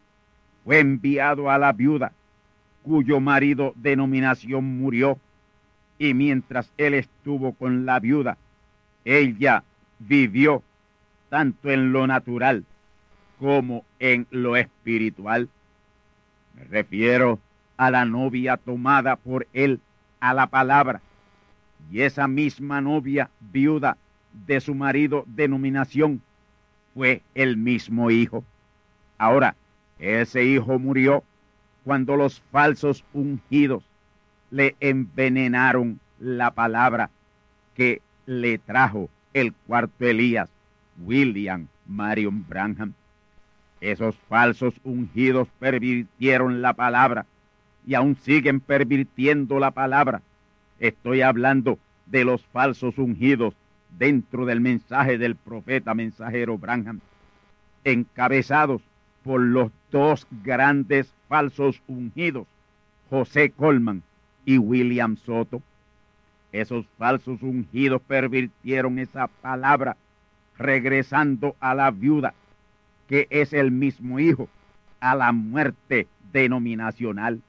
fue 0.64 0.80
enviado 0.80 1.50
a 1.50 1.58
la 1.58 1.74
viuda, 1.74 2.14
cuyo 2.84 3.20
marido 3.20 3.74
denominación 3.76 4.78
murió, 4.78 5.18
y 5.98 6.14
mientras 6.14 6.72
él 6.78 6.94
estuvo 6.94 7.54
con 7.54 7.86
la 7.86 8.00
viuda, 8.00 8.38
ella 9.04 9.64
vivió 10.00 10.64
tanto 11.30 11.72
en 11.72 11.92
lo 11.92 12.06
natural 12.06 12.64
como 13.40 13.84
en 14.00 14.28
lo 14.30 14.56
espiritual. 14.56 15.50
Me 16.56 16.64
refiero 16.66 17.40
a 17.78 17.90
la 17.90 18.06
novia 18.06 18.58
tomada 18.58 19.16
por 19.16 19.48
él 19.54 19.80
a 20.20 20.36
la 20.36 20.48
palabra, 20.48 21.02
y 21.90 22.02
esa 22.02 22.28
misma 22.28 22.82
novia 22.82 23.30
viuda 23.40 23.98
de 24.46 24.62
su 24.62 24.76
marido 24.76 25.24
denominación 25.28 26.22
fue 26.94 27.22
el 27.36 27.58
mismo 27.58 28.12
hijo. 28.12 28.44
Ahora, 29.18 29.56
ese 30.00 30.44
hijo 30.44 30.80
murió 30.80 31.24
cuando 31.84 32.16
los 32.16 32.42
falsos 32.52 33.04
ungidos 33.14 33.84
le 34.50 34.76
envenenaron 34.80 36.00
la 36.20 36.52
palabra 36.52 37.10
que 37.76 38.02
le 38.26 38.58
trajo 38.58 39.10
el 39.34 39.54
cuarto 39.54 40.06
Elías, 40.06 40.50
William 41.04 41.68
Marion 41.88 42.46
Branham. 42.48 42.94
Esos 43.80 44.16
falsos 44.30 44.76
ungidos 44.84 45.48
pervirtieron 45.60 46.62
la 46.62 46.74
palabra 46.74 47.26
y 47.86 47.96
aún 47.96 48.16
siguen 48.16 48.60
pervirtiendo 48.60 49.60
la 49.60 49.72
palabra. 49.72 50.22
Estoy 50.82 51.22
hablando 51.22 51.78
de 52.08 52.26
los 52.26 52.44
falsos 52.48 52.98
ungidos 52.98 53.54
dentro 54.00 54.48
del 54.48 54.62
mensaje 54.62 55.20
del 55.20 55.36
profeta 55.36 55.94
mensajero 55.94 56.58
Branham, 56.58 57.02
encabezados 57.84 58.82
por 59.24 59.42
los 59.42 59.72
dos 59.92 60.26
grandes 60.44 61.14
falsos 61.30 61.84
ungidos, 61.88 62.48
José 63.12 63.52
Colman 63.52 64.02
y 64.44 64.58
William 64.58 65.18
Soto. 65.18 65.62
Esos 66.52 66.88
falsos 66.98 67.44
ungidos 67.44 68.02
pervirtieron 68.02 68.98
esa 68.98 69.28
palabra, 69.28 69.98
regresando 70.58 71.56
a 71.60 71.76
la 71.76 71.92
viuda, 71.92 72.34
que 73.08 73.28
es 73.30 73.54
el 73.54 73.70
mismo 73.70 74.20
hijo, 74.20 74.50
a 75.00 75.14
la 75.14 75.32
muerte 75.32 76.08
denominacional. 76.34 77.40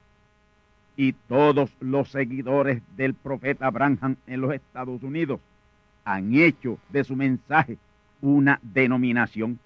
Y 0.95 1.13
todos 1.13 1.71
los 1.79 2.09
seguidores 2.09 2.81
del 2.95 3.13
profeta 3.13 3.69
Branham 3.69 4.15
en 4.27 4.41
los 4.41 4.53
Estados 4.53 5.01
Unidos 5.03 5.39
han 6.05 6.35
hecho 6.35 6.77
de 6.89 7.03
su 7.03 7.15
mensaje 7.15 7.77
una 8.21 8.59
denominación 8.61 9.59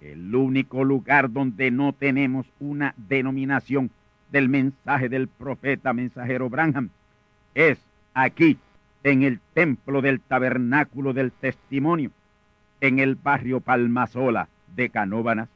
el 0.00 0.34
único 0.34 0.82
lugar 0.84 1.32
donde 1.32 1.70
no 1.70 1.92
tenemos 1.92 2.46
una 2.60 2.94
denominación 2.96 3.90
del 4.30 4.48
mensaje 4.48 5.08
del 5.08 5.28
profeta 5.28 5.92
mensajero 5.92 6.50
Branham 6.50 6.90
es 7.54 7.78
aquí, 8.12 8.58
en 9.02 9.22
el 9.22 9.40
templo 9.54 10.02
del 10.02 10.20
tabernáculo 10.20 11.14
del 11.14 11.32
testimonio, 11.32 12.10
en 12.80 12.98
el 12.98 13.14
barrio 13.14 13.60
Palmasola 13.60 14.48
de 14.74 14.90
Canóbanas. 14.90 15.48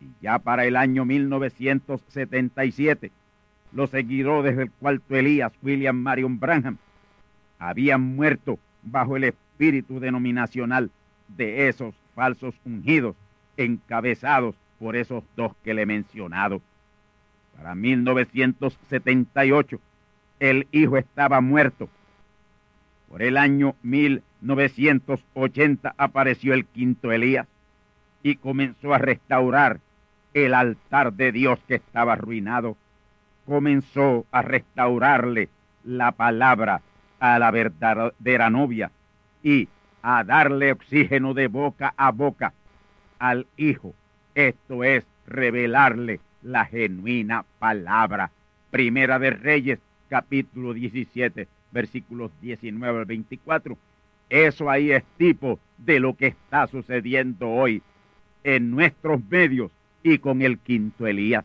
Y 0.00 0.08
ya 0.20 0.40
para 0.40 0.66
el 0.66 0.74
año 0.76 1.04
1977, 1.04 3.12
los 3.72 3.90
seguidores 3.90 4.56
del 4.56 4.70
cuarto 4.70 5.16
Elías, 5.16 5.52
William 5.62 5.96
Marion 5.96 6.40
Branham, 6.40 6.78
habían 7.58 8.00
muerto 8.00 8.58
bajo 8.82 9.16
el 9.16 9.24
espíritu 9.24 10.00
denominacional 10.00 10.90
de 11.28 11.68
esos 11.68 11.94
falsos 12.14 12.54
ungidos 12.64 13.14
encabezados 13.56 14.54
por 14.78 14.96
esos 14.96 15.22
dos 15.36 15.52
que 15.62 15.74
le 15.74 15.82
he 15.82 15.86
mencionado. 15.86 16.62
Para 17.56 17.74
1978, 17.74 19.80
el 20.40 20.66
hijo 20.72 20.96
estaba 20.96 21.40
muerto. 21.42 21.88
Por 23.08 23.22
el 23.22 23.36
año 23.36 23.76
1980 23.82 25.94
apareció 25.98 26.54
el 26.54 26.64
quinto 26.64 27.12
Elías 27.12 27.46
y 28.22 28.36
comenzó 28.36 28.94
a 28.94 28.98
restaurar 28.98 29.80
el 30.32 30.54
altar 30.54 31.12
de 31.12 31.32
Dios 31.32 31.58
que 31.66 31.74
estaba 31.74 32.12
arruinado. 32.14 32.78
Comenzó 33.50 34.26
a 34.30 34.42
restaurarle 34.42 35.48
la 35.82 36.12
palabra 36.12 36.82
a 37.18 37.36
la 37.40 37.50
verdadera 37.50 38.48
novia 38.48 38.92
y 39.42 39.66
a 40.02 40.22
darle 40.22 40.70
oxígeno 40.70 41.34
de 41.34 41.48
boca 41.48 41.92
a 41.96 42.12
boca 42.12 42.54
al 43.18 43.48
Hijo. 43.56 43.92
Esto 44.36 44.84
es 44.84 45.04
revelarle 45.26 46.20
la 46.42 46.64
genuina 46.64 47.44
palabra. 47.58 48.30
Primera 48.70 49.18
de 49.18 49.30
Reyes, 49.30 49.80
capítulo 50.08 50.72
17, 50.72 51.48
versículos 51.72 52.30
19 52.40 53.00
al 53.00 53.04
24. 53.04 53.76
Eso 54.28 54.70
ahí 54.70 54.92
es 54.92 55.02
tipo 55.18 55.58
de 55.76 55.98
lo 55.98 56.16
que 56.16 56.28
está 56.28 56.68
sucediendo 56.68 57.50
hoy 57.50 57.82
en 58.44 58.70
nuestros 58.70 59.20
medios 59.28 59.72
y 60.04 60.18
con 60.18 60.40
el 60.40 60.56
quinto 60.60 61.04
Elías. 61.04 61.44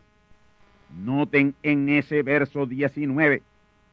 Noten 0.90 1.54
en 1.62 1.88
ese 1.88 2.22
verso 2.22 2.66
19 2.66 3.42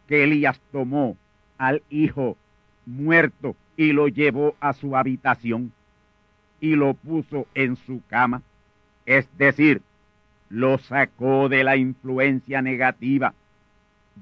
que 0.07 0.23
Elías 0.23 0.59
tomó 0.71 1.17
al 1.57 1.81
hijo 1.89 2.37
muerto 2.85 3.55
y 3.77 3.91
lo 3.91 4.07
llevó 4.07 4.55
a 4.59 4.73
su 4.73 4.95
habitación 4.95 5.71
y 6.59 6.75
lo 6.75 6.93
puso 6.93 7.47
en 7.55 7.75
su 7.75 8.01
cama, 8.07 8.41
es 9.05 9.27
decir, 9.37 9.81
lo 10.49 10.77
sacó 10.77 11.49
de 11.49 11.63
la 11.63 11.75
influencia 11.77 12.61
negativa 12.61 13.33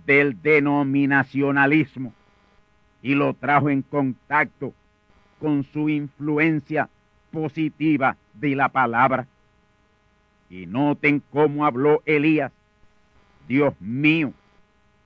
del 0.05 0.41
denominacionalismo 0.41 2.13
y 3.01 3.15
lo 3.15 3.33
trajo 3.33 3.69
en 3.69 3.81
contacto 3.81 4.73
con 5.39 5.63
su 5.63 5.89
influencia 5.89 6.89
positiva 7.31 8.15
de 8.33 8.55
la 8.55 8.69
palabra. 8.69 9.27
Y 10.49 10.65
noten 10.65 11.21
cómo 11.31 11.65
habló 11.65 12.01
Elías. 12.05 12.51
Dios 13.51 13.73
mío, 13.81 14.31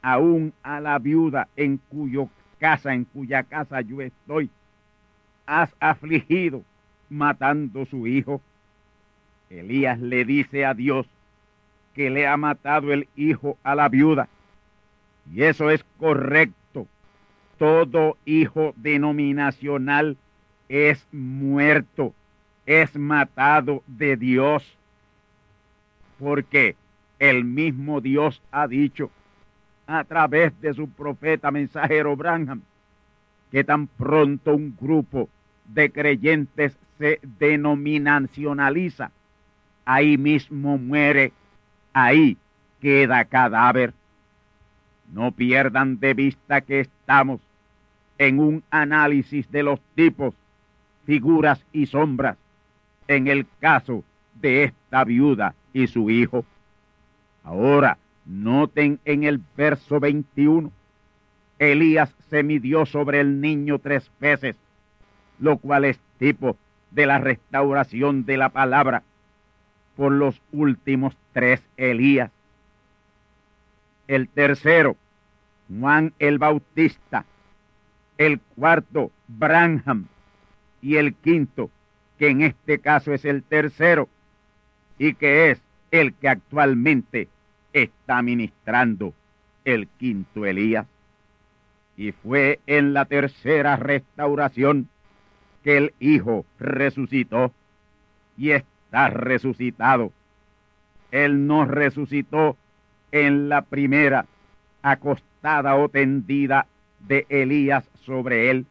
aún 0.04 0.54
a 0.62 0.80
la 0.80 1.00
viuda 1.00 1.48
en 1.56 1.78
cuyo 1.78 2.30
casa, 2.60 2.94
en 2.94 3.06
cuya 3.06 3.42
casa 3.42 3.82
yo 3.82 4.02
estoy, 4.02 4.52
has 5.48 5.74
afligido 5.80 6.62
matando 7.10 7.88
su 7.88 8.06
hijo. 8.06 8.44
Elías 9.50 10.00
le 10.00 10.26
dice 10.26 10.64
a 10.64 10.76
Dios 10.76 11.08
que 11.96 12.12
le 12.12 12.28
ha 12.28 12.38
matado 12.38 12.94
el 12.94 13.08
hijo 13.16 13.58
a 13.64 13.74
la 13.74 13.90
viuda. 13.90 14.30
Y 15.34 15.42
eso 15.42 15.72
es 15.72 15.84
correcto. 15.98 16.86
Todo 17.58 18.16
hijo 18.26 18.76
denominacional 18.76 20.18
es 20.70 21.04
muerto, 21.12 22.14
es 22.68 22.96
matado 22.96 23.82
de 23.88 24.18
Dios. 24.18 24.64
Porque 26.20 26.76
el 27.30 27.44
mismo 27.44 28.02
Dios 28.02 28.42
ha 28.52 28.68
dicho 28.68 29.12
a 29.88 30.04
través 30.04 30.60
de 30.62 30.74
su 30.74 30.90
profeta 30.90 31.52
mensajero 31.52 32.16
Branham 32.16 32.62
que 33.52 33.64
tan 33.64 33.88
pronto 33.88 34.56
un 34.56 34.76
grupo 34.80 35.30
de 35.66 35.92
creyentes 35.92 36.78
se 36.98 37.20
denominacionaliza, 37.40 39.12
ahí 39.86 40.18
mismo 40.18 40.78
muere, 40.78 41.32
ahí 41.94 42.38
queda 42.82 43.26
cadáver. 43.26 43.94
No 45.14 45.32
pierdan 45.32 46.00
de 46.00 46.14
vista 46.14 46.62
que 46.62 46.82
estamos 46.82 47.42
en 48.18 48.40
un 48.40 48.64
análisis 48.70 49.50
de 49.52 49.64
los 49.64 49.80
tipos, 49.94 50.34
figuras 51.06 51.64
y 51.72 51.86
sombras 51.86 52.38
en 53.08 53.28
el 53.28 53.46
caso 53.60 54.04
de 54.42 54.66
esta 54.66 55.04
viuda 55.04 55.54
y 55.74 55.88
su 55.88 56.10
hijo. 56.10 56.46
Ahora, 57.46 58.00
noten 58.26 59.00
en 59.06 59.24
el 59.24 59.40
verso 59.56 60.00
21, 60.00 60.72
Elías 61.60 62.12
se 62.32 62.42
midió 62.42 62.88
sobre 62.88 63.20
el 63.20 63.40
niño 63.40 63.78
tres 63.78 64.10
veces, 64.20 64.56
lo 65.38 65.58
cual 65.58 65.86
es 65.86 66.00
tipo 66.18 66.58
de 66.90 67.06
la 67.06 67.20
restauración 67.20 68.26
de 68.26 68.38
la 68.38 68.50
palabra 68.50 69.04
por 69.96 70.12
los 70.12 70.42
últimos 70.52 71.16
tres 71.34 71.62
Elías. 71.78 72.32
El 74.08 74.28
tercero, 74.28 74.98
Juan 75.70 76.14
el 76.18 76.40
Bautista. 76.40 77.26
El 78.18 78.40
cuarto, 78.56 79.12
Branham. 79.28 80.08
Y 80.82 80.96
el 80.96 81.14
quinto, 81.14 81.70
que 82.18 82.30
en 82.30 82.42
este 82.42 82.80
caso 82.80 83.14
es 83.14 83.24
el 83.24 83.44
tercero, 83.44 84.10
y 84.98 85.14
que 85.14 85.52
es 85.52 85.62
el 85.92 86.14
que 86.14 86.30
actualmente 86.30 87.28
está 87.76 88.22
ministrando 88.22 89.14
el 89.66 89.88
quinto 89.88 90.46
Elías. 90.46 90.88
Y 91.98 92.14
fue 92.14 92.60
en 92.68 92.94
la 92.94 93.06
tercera 93.06 93.76
restauración 93.76 94.88
que 95.64 95.78
el 95.78 95.94
Hijo 96.00 96.46
resucitó 96.58 97.52
y 98.38 98.52
está 98.52 99.10
resucitado. 99.10 100.12
Él 101.12 101.48
no 101.48 101.66
resucitó 101.66 102.58
en 103.12 103.50
la 103.50 103.62
primera 103.62 104.26
acostada 104.82 105.76
o 105.76 105.90
tendida 105.90 106.68
de 107.00 107.26
Elías 107.30 107.84
sobre 108.06 108.52
él, 108.52 108.66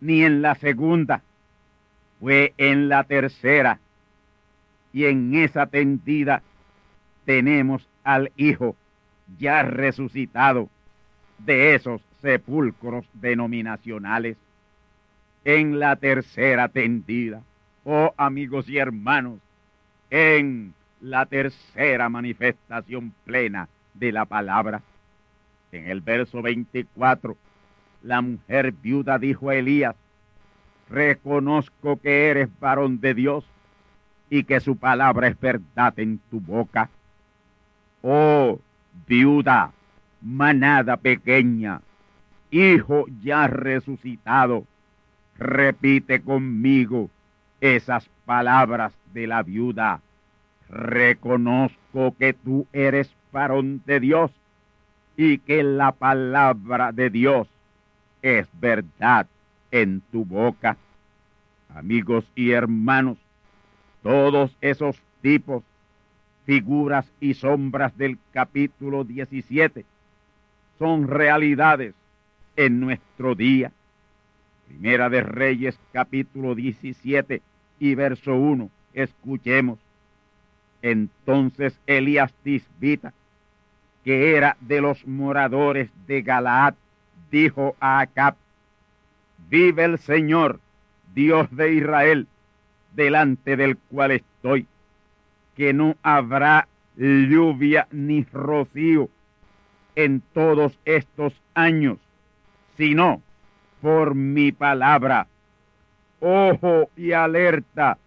ni 0.00 0.22
en 0.22 0.40
la 0.42 0.54
segunda, 0.54 1.22
fue 2.20 2.54
en 2.56 2.88
la 2.88 3.04
tercera. 3.04 3.78
Y 4.92 5.04
en 5.04 5.34
esa 5.34 5.66
tendida 5.66 6.42
tenemos 7.26 7.86
al 8.06 8.30
Hijo 8.36 8.76
ya 9.36 9.62
resucitado 9.64 10.70
de 11.38 11.74
esos 11.74 12.00
sepulcros 12.22 13.04
denominacionales 13.12 14.36
en 15.44 15.80
la 15.80 15.96
tercera 15.96 16.68
tendida. 16.68 17.42
Oh 17.84 18.14
amigos 18.16 18.68
y 18.68 18.78
hermanos, 18.78 19.40
en 20.10 20.72
la 21.00 21.26
tercera 21.26 22.08
manifestación 22.08 23.12
plena 23.24 23.68
de 23.94 24.12
la 24.12 24.24
palabra. 24.24 24.82
En 25.72 25.90
el 25.90 26.00
verso 26.00 26.40
24, 26.42 27.36
la 28.04 28.20
mujer 28.22 28.72
viuda 28.72 29.18
dijo 29.18 29.50
a 29.50 29.56
Elías, 29.56 29.96
reconozco 30.88 32.00
que 32.00 32.28
eres 32.28 32.48
varón 32.60 33.00
de 33.00 33.14
Dios 33.14 33.44
y 34.30 34.44
que 34.44 34.60
su 34.60 34.76
palabra 34.76 35.26
es 35.26 35.40
verdad 35.40 35.98
en 35.98 36.20
tu 36.30 36.40
boca. 36.40 36.88
Oh 38.08 38.60
viuda, 39.08 39.72
manada 40.22 40.96
pequeña, 40.96 41.80
hijo 42.52 43.06
ya 43.20 43.48
resucitado, 43.48 44.64
repite 45.36 46.20
conmigo 46.20 47.10
esas 47.60 48.08
palabras 48.24 48.92
de 49.12 49.26
la 49.26 49.42
viuda. 49.42 50.02
Reconozco 50.68 52.14
que 52.16 52.32
tú 52.32 52.68
eres 52.72 53.12
varón 53.32 53.82
de 53.86 53.98
Dios 53.98 54.30
y 55.16 55.38
que 55.38 55.64
la 55.64 55.90
palabra 55.90 56.92
de 56.92 57.10
Dios 57.10 57.48
es 58.22 58.46
verdad 58.60 59.26
en 59.72 60.00
tu 60.12 60.24
boca. 60.24 60.76
Amigos 61.74 62.24
y 62.36 62.52
hermanos, 62.52 63.18
todos 64.04 64.56
esos 64.60 64.96
tipos, 65.22 65.64
figuras 66.46 67.04
y 67.20 67.34
sombras 67.34 67.96
del 67.98 68.18
capítulo 68.32 69.04
17 69.04 69.84
son 70.78 71.08
realidades 71.08 71.94
en 72.54 72.80
nuestro 72.80 73.34
día. 73.34 73.72
Primera 74.68 75.10
de 75.10 75.22
Reyes 75.22 75.78
capítulo 75.92 76.54
17 76.54 77.42
y 77.80 77.94
verso 77.94 78.34
1. 78.34 78.70
Escuchemos. 78.94 79.78
Entonces 80.82 81.78
Elías 81.86 82.32
Tisbita, 82.44 83.12
que 84.04 84.36
era 84.36 84.56
de 84.60 84.80
los 84.80 85.06
moradores 85.06 85.90
de 86.06 86.22
Galaad, 86.22 86.74
dijo 87.30 87.74
a 87.80 88.00
Acab, 88.00 88.36
vive 89.48 89.84
el 89.84 89.98
Señor, 89.98 90.60
Dios 91.14 91.48
de 91.50 91.74
Israel, 91.74 92.28
delante 92.94 93.56
del 93.56 93.76
cual 93.76 94.12
estoy, 94.12 94.66
que 95.56 95.72
no 95.72 95.96
habrá 96.02 96.68
lluvia 96.96 97.88
ni 97.90 98.24
rocío 98.24 99.08
en 99.94 100.22
todos 100.32 100.78
estos 100.84 101.32
años, 101.54 101.98
sino 102.76 103.22
por 103.80 104.14
mi 104.14 104.52
palabra. 104.52 105.26
Ojo 106.20 106.90
y 106.96 107.12
alerta, 107.12 107.98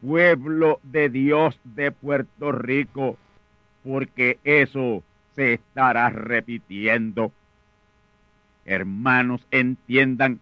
pueblo 0.00 0.80
de 0.82 1.08
Dios 1.08 1.58
de 1.64 1.90
Puerto 1.90 2.52
Rico, 2.52 3.16
porque 3.82 4.38
eso 4.44 5.02
se 5.34 5.54
estará 5.54 6.10
repitiendo. 6.10 7.32
Hermanos, 8.64 9.46
entiendan 9.50 10.40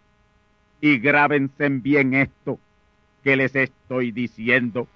y 0.81 0.99
grábense 0.99 1.69
bien 1.69 2.15
esto 2.15 2.59
que 3.23 3.37
les 3.37 3.55
estoy 3.55 4.13
diciendo. 4.13 4.89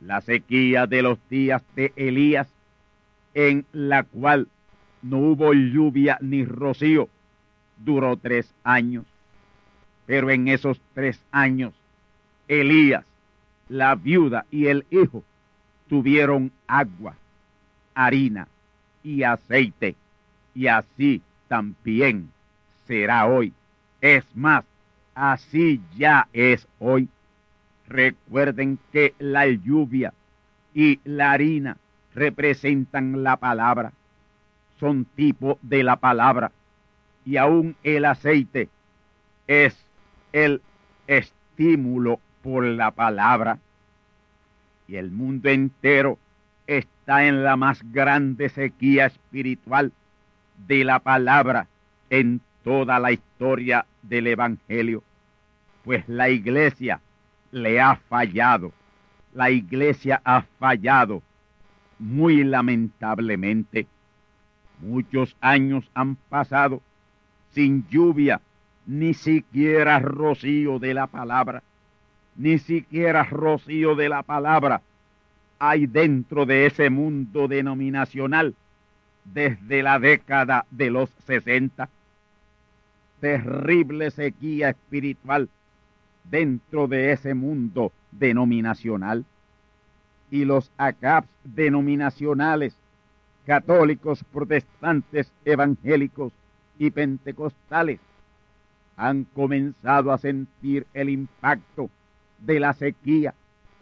La 0.00 0.20
sequía 0.20 0.86
de 0.86 1.02
los 1.02 1.18
días 1.28 1.62
de 1.76 1.92
Elías, 1.96 2.48
en 3.34 3.66
la 3.72 4.02
cual 4.02 4.48
no 5.02 5.18
hubo 5.18 5.52
lluvia 5.52 6.18
ni 6.20 6.44
rocío, 6.44 7.08
duró 7.78 8.16
tres 8.16 8.52
años. 8.64 9.04
Pero 10.06 10.30
en 10.30 10.48
esos 10.48 10.80
tres 10.94 11.20
años, 11.30 11.74
Elías, 12.48 13.04
la 13.68 13.94
viuda 13.94 14.46
y 14.50 14.66
el 14.66 14.84
hijo 14.90 15.22
tuvieron 15.88 16.50
agua, 16.66 17.14
harina 17.94 18.48
y 19.04 19.22
aceite. 19.22 19.94
Y 20.54 20.66
así 20.66 21.22
también 21.48 22.30
será 22.86 23.26
hoy. 23.26 23.52
Es 24.00 24.24
más, 24.34 24.64
así 25.14 25.80
ya 25.96 26.26
es 26.32 26.66
hoy. 26.78 27.08
Recuerden 27.90 28.78
que 28.92 29.14
la 29.18 29.48
lluvia 29.48 30.14
y 30.72 31.00
la 31.02 31.32
harina 31.32 31.76
representan 32.14 33.24
la 33.24 33.36
palabra, 33.36 33.92
son 34.78 35.04
tipo 35.04 35.58
de 35.60 35.82
la 35.82 35.96
palabra. 35.96 36.52
Y 37.24 37.36
aún 37.36 37.74
el 37.82 38.04
aceite 38.04 38.68
es 39.48 39.76
el 40.32 40.62
estímulo 41.08 42.20
por 42.44 42.64
la 42.64 42.92
palabra. 42.92 43.58
Y 44.86 44.94
el 44.94 45.10
mundo 45.10 45.48
entero 45.48 46.16
está 46.68 47.26
en 47.26 47.42
la 47.42 47.56
más 47.56 47.82
grande 47.92 48.50
sequía 48.50 49.06
espiritual 49.06 49.90
de 50.68 50.84
la 50.84 51.00
palabra 51.00 51.66
en 52.08 52.40
toda 52.62 53.00
la 53.00 53.10
historia 53.10 53.84
del 54.02 54.28
Evangelio, 54.28 55.02
pues 55.82 56.08
la 56.08 56.28
iglesia 56.28 57.00
le 57.50 57.80
ha 57.80 57.96
fallado, 57.96 58.72
la 59.34 59.50
iglesia 59.50 60.20
ha 60.24 60.42
fallado 60.58 61.22
muy 61.98 62.44
lamentablemente. 62.44 63.86
Muchos 64.80 65.36
años 65.40 65.90
han 65.94 66.16
pasado 66.16 66.80
sin 67.52 67.86
lluvia, 67.88 68.40
ni 68.86 69.14
siquiera 69.14 69.98
rocío 69.98 70.78
de 70.78 70.94
la 70.94 71.06
palabra, 71.06 71.62
ni 72.36 72.58
siquiera 72.58 73.24
rocío 73.24 73.94
de 73.94 74.08
la 74.08 74.22
palabra 74.22 74.82
hay 75.60 75.86
dentro 75.86 76.46
de 76.46 76.66
ese 76.66 76.88
mundo 76.88 77.46
denominacional 77.46 78.54
desde 79.24 79.82
la 79.82 79.98
década 79.98 80.64
de 80.70 80.90
los 80.90 81.10
60. 81.26 81.88
Terrible 83.20 84.10
sequía 84.10 84.70
espiritual 84.70 85.50
dentro 86.30 86.86
de 86.86 87.12
ese 87.12 87.34
mundo 87.34 87.92
denominacional. 88.12 89.24
Y 90.30 90.44
los 90.44 90.70
ACAPs 90.78 91.28
denominacionales, 91.44 92.76
católicos, 93.46 94.24
protestantes, 94.32 95.32
evangélicos 95.44 96.32
y 96.78 96.90
pentecostales, 96.90 98.00
han 98.96 99.24
comenzado 99.24 100.12
a 100.12 100.18
sentir 100.18 100.86
el 100.94 101.08
impacto 101.08 101.90
de 102.38 102.60
la 102.60 102.72
sequía 102.74 103.34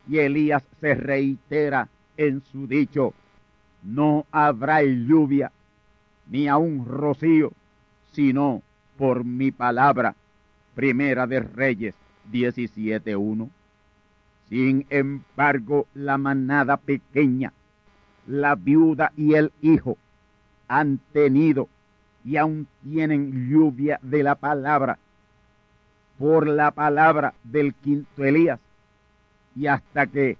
y 0.09 0.19
Elías 0.19 0.63
se 0.81 0.95
reitera 0.95 1.89
en 2.17 2.43
su 2.51 2.67
dicho, 2.67 3.13
no 3.83 4.27
habrá 4.33 4.83
lluvia 4.83 5.53
ni 6.29 6.49
aun 6.49 6.87
rocío, 6.87 7.53
sino 8.13 8.63
por 8.97 9.25
mi 9.25 9.51
palabra. 9.51 10.15
Primera 10.75 11.27
de 11.27 11.41
Reyes 11.41 11.95
17.1. 12.33 13.49
Sin 14.49 14.87
embargo, 14.89 15.87
la 15.95 16.17
manada 16.19 16.77
pequeña, 16.77 17.53
la 18.27 18.55
viuda 18.55 19.13
y 19.17 19.35
el 19.35 19.53
hijo 19.61 19.99
han 20.69 20.99
tenido 21.13 21.69
y 22.25 22.37
aún 22.37 22.67
tienen 22.83 23.49
lluvia 23.51 23.99
de 24.03 24.23
la 24.23 24.35
palabra 24.35 24.99
por 26.19 26.47
la 26.47 26.71
palabra 26.73 27.35
del 27.45 27.75
quinto 27.75 28.25
Elías 28.25 28.59
y 29.55 29.67
hasta 29.67 30.07
que 30.07 30.37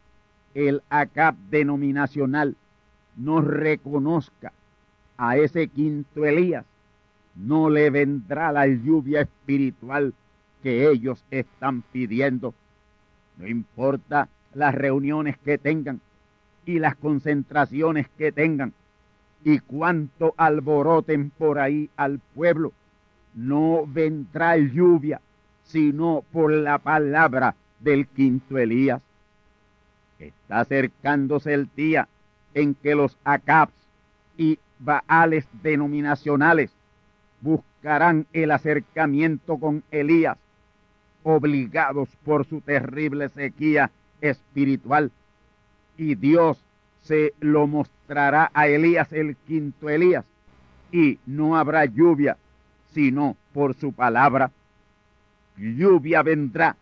el 0.55 0.83
ACAP 0.91 1.37
denominacional 1.51 2.57
no 3.17 3.41
reconozca 3.41 4.53
a 5.17 5.37
ese 5.37 5.69
quinto 5.69 6.25
Elías, 6.25 6.65
no 7.35 7.71
le 7.71 7.91
vendrá 7.91 8.53
la 8.53 8.67
lluvia 8.67 9.23
espiritual 9.23 10.15
que 10.69 10.91
ellos 10.91 11.25
están 11.31 11.81
pidiendo. 11.81 12.53
No 13.39 13.47
importa 13.47 14.29
las 14.53 14.75
reuniones 14.75 15.39
que 15.39 15.57
tengan 15.57 16.03
y 16.67 16.79
las 16.79 16.95
concentraciones 16.95 18.07
que 18.19 18.33
tengan 18.33 18.75
y 19.43 19.61
cuánto 19.61 20.35
alboroten 20.37 21.31
por 21.31 21.59
ahí 21.59 21.89
al 21.97 22.19
pueblo, 22.35 22.75
no 23.33 23.87
vendrá 23.87 24.59
lluvia 24.59 25.23
sino 25.65 26.23
por 26.33 26.53
la 26.53 26.77
palabra 26.77 27.55
del 27.81 28.07
quinto 28.07 28.59
Elías. 28.59 29.01
Está 30.19 30.61
acercándose 30.61 31.55
el 31.55 31.71
día 31.77 32.09
en 32.53 32.75
que 32.75 32.95
los 32.95 33.17
Acabs 33.25 33.73
y 34.37 34.59
Baales 34.79 35.49
denominacionales 35.63 36.71
buscarán 37.41 38.27
el 38.35 38.51
acercamiento 38.51 39.57
con 39.57 39.83
Elías, 39.91 40.37
obligados 41.23 42.09
por 42.25 42.45
su 42.45 42.61
terrible 42.61 43.29
sequía 43.29 43.91
espiritual. 44.21 45.11
Y 45.97 46.15
Dios 46.15 46.63
se 47.03 47.35
lo 47.41 47.67
mostrará 47.67 48.51
a 48.55 48.69
Elías, 48.69 49.13
el 49.13 49.37
quinto 49.37 49.89
Elías, 49.89 50.25
y 50.93 51.19
no 51.27 51.57
habrá 51.57 51.85
lluvia, 51.85 52.37
sino 52.93 53.37
por 53.53 53.75
su 53.75 53.93
palabra. 53.93 54.51
Lluvia 55.57 56.23
vendrá 56.23 56.77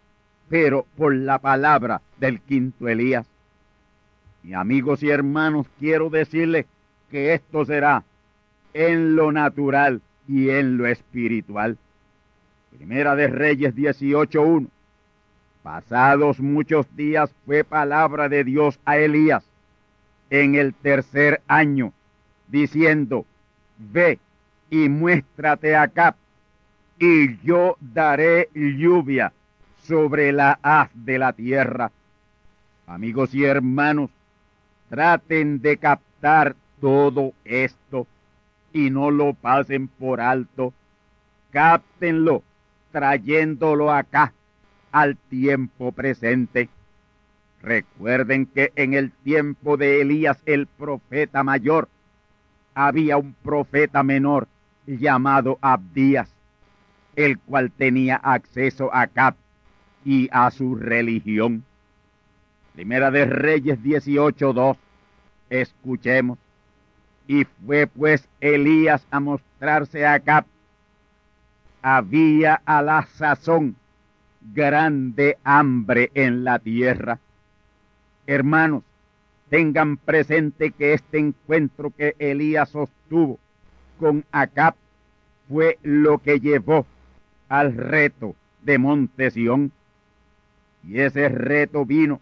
pero 0.49 0.87
por 0.97 1.15
la 1.15 1.39
palabra 1.39 2.03
del 2.19 2.41
quinto 2.41 2.89
Elías. 2.89 3.27
Y 4.45 4.55
amigos 4.55 5.03
y 5.03 5.11
hermanos, 5.11 5.67
quiero 5.79 6.09
decirles 6.09 6.67
que 7.11 7.35
esto 7.35 7.65
será 7.65 8.05
en 8.75 9.17
lo 9.17 9.33
natural 9.33 10.03
y 10.29 10.51
en 10.51 10.77
lo 10.77 10.87
espiritual. 10.87 11.79
Primera 12.77 13.17
de 13.17 13.29
Reyes 13.29 13.75
18.1. 13.75 14.69
Pasados 15.63 16.39
muchos 16.41 16.87
días 16.95 17.35
fue 17.47 17.65
palabra 17.65 18.29
de 18.29 18.45
Dios 18.45 18.79
a 18.85 18.99
Elías 18.99 19.43
en 20.29 20.57
el 20.57 20.75
tercer 20.75 21.41
año, 21.49 21.95
diciendo, 22.49 23.25
ve 23.79 24.19
y 24.69 24.91
muéstrate 24.91 25.75
acá, 25.75 26.17
y 26.99 27.39
yo 27.39 27.79
daré 27.81 28.51
lluvia 28.53 29.33
sobre 29.85 30.33
la 30.33 30.59
haz 30.63 30.91
de 30.93 31.19
la 31.19 31.33
tierra. 31.33 31.91
Amigos 32.87 33.35
y 33.35 33.45
hermanos, 33.45 34.11
traten 34.91 35.63
de 35.63 35.79
captar 35.79 36.55
todo 36.81 37.33
esto 37.45 38.07
y 38.75 38.91
no 38.91 39.11
lo 39.11 39.33
pasen 39.33 39.89
por 39.89 40.21
alto. 40.21 40.75
Cáptenlo 41.51 42.43
trayéndolo 42.97 43.93
acá 43.93 44.33
al 44.91 45.19
tiempo 45.19 45.93
presente. 45.93 46.71
Recuerden 47.61 48.47
que 48.47 48.73
en 48.75 48.95
el 48.95 49.13
tiempo 49.13 49.77
de 49.77 50.01
Elías 50.01 50.39
el 50.47 50.67
profeta 50.67 51.43
mayor 51.43 51.91
había 52.75 53.19
un 53.19 53.35
profeta 53.35 54.03
menor 54.03 54.49
llamado 54.87 55.59
Abdías, 55.61 56.31
el 57.17 57.39
cual 57.39 57.71
tenía 57.71 58.17
acceso 58.17 58.89
a 58.95 59.09
Cap 59.09 59.37
y 60.03 60.31
a 60.33 60.51
su 60.51 60.75
religión. 60.75 61.67
Primera 62.73 63.11
de 63.11 63.27
Reyes 63.27 63.79
18.2. 63.83 64.79
Escuchemos. 65.51 66.39
Y 67.29 67.45
fue 67.45 67.89
pues 67.89 68.27
Elías 68.41 69.07
a 69.11 69.21
mostrarse 69.21 70.07
acá. 70.07 70.47
Había 71.89 72.63
a 72.65 72.83
la 72.83 73.07
sazón 73.07 73.77
grande 74.53 75.39
hambre 75.45 76.11
en 76.15 76.43
la 76.43 76.59
tierra. 76.59 77.21
Hermanos, 78.27 78.83
tengan 79.51 79.97
presente 79.97 80.73
que 80.73 80.95
este 80.95 81.21
encuentro 81.21 81.93
que 81.97 82.17
Elías 82.19 82.71
sostuvo 82.71 83.39
con 84.01 84.25
Acab 84.33 84.75
fue 85.49 85.79
lo 85.85 86.19
que 86.19 86.41
llevó 86.41 86.87
al 87.49 87.77
reto 87.77 88.35
de 88.63 88.79
Monte 88.79 89.29
y 89.37 90.99
ese 90.99 91.29
reto 91.29 91.87
vino 91.87 92.21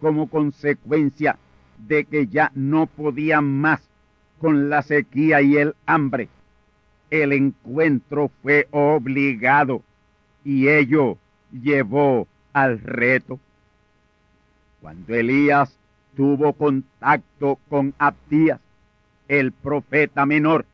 como 0.00 0.28
consecuencia 0.28 1.36
de 1.78 2.04
que 2.04 2.28
ya 2.28 2.52
no 2.54 2.86
podían 2.86 3.60
más 3.60 3.82
con 4.38 4.70
la 4.70 4.82
sequía 4.82 5.42
y 5.42 5.56
el 5.56 5.74
hambre. 5.84 6.28
El 7.10 7.32
encuentro 7.32 8.30
fue 8.42 8.68
obligado 8.70 9.82
y 10.44 10.68
ello 10.68 11.18
llevó 11.50 12.28
al 12.52 12.80
reto. 12.80 13.38
Cuando 14.80 15.14
Elías 15.14 15.76
tuvo 16.16 16.52
contacto 16.52 17.58
con 17.68 17.94
Abdías, 17.98 18.60
el 19.28 19.52
profeta 19.52 20.24
menor, 20.26 20.64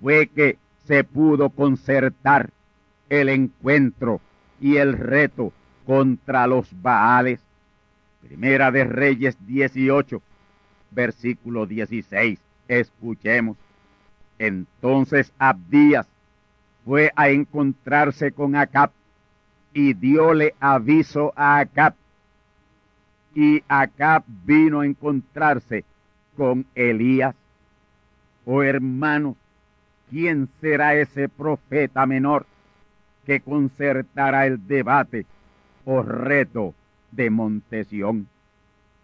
fue 0.00 0.28
que 0.28 0.58
se 0.86 1.04
pudo 1.04 1.50
concertar 1.50 2.50
el 3.08 3.28
encuentro 3.28 4.20
y 4.60 4.76
el 4.76 4.92
reto 4.94 5.52
contra 5.84 6.46
los 6.46 6.68
Baales. 6.82 7.40
Primera 8.26 8.70
de 8.70 8.84
Reyes 8.84 9.36
18, 9.46 10.20
versículo 10.90 11.66
16. 11.66 12.38
Escuchemos. 12.68 13.56
Entonces 14.38 15.32
Abdías 15.38 16.06
fue 16.84 17.10
a 17.16 17.30
encontrarse 17.30 18.32
con 18.32 18.56
Acab 18.56 18.90
y 19.72 19.94
diole 19.94 20.54
aviso 20.60 21.32
a 21.36 21.58
Acab. 21.58 21.94
Y 23.34 23.62
Acab 23.68 24.24
vino 24.44 24.80
a 24.80 24.86
encontrarse 24.86 25.84
con 26.36 26.66
Elías. 26.74 27.34
Oh 28.44 28.62
hermanos, 28.62 29.36
¿quién 30.10 30.48
será 30.60 30.94
ese 30.94 31.28
profeta 31.28 32.06
menor? 32.06 32.46
que 33.26 33.40
concertará 33.40 34.46
el 34.46 34.66
debate 34.66 35.26
o 35.84 36.02
reto 36.02 36.74
de 37.10 37.28
Montesión. 37.28 38.28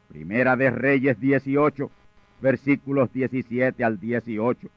Primera 0.09 0.57
de 0.57 0.71
Reyes 0.71 1.21
18, 1.21 1.91
versículos 2.41 3.13
17 3.13 3.83
al 3.83 3.99
18. 3.99 4.69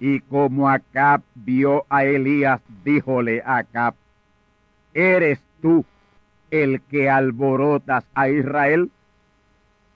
Y 0.00 0.20
como 0.20 0.68
Acab 0.68 1.22
vio 1.34 1.84
a 1.88 2.04
Elías, 2.04 2.60
díjole 2.84 3.42
a 3.44 3.58
Acab, 3.58 3.94
¿eres 4.94 5.40
tú 5.60 5.84
el 6.50 6.80
que 6.82 7.10
alborotas 7.10 8.04
a 8.14 8.28
Israel? 8.28 8.90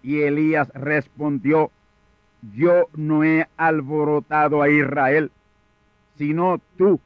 Y 0.02 0.22
Elías 0.22 0.68
respondió, 0.74 1.70
yo 2.56 2.88
no 2.94 3.22
he 3.22 3.46
alborotado 3.56 4.62
a 4.62 4.68
Israel, 4.68 5.30
sino 6.16 6.60
tú 6.76 6.98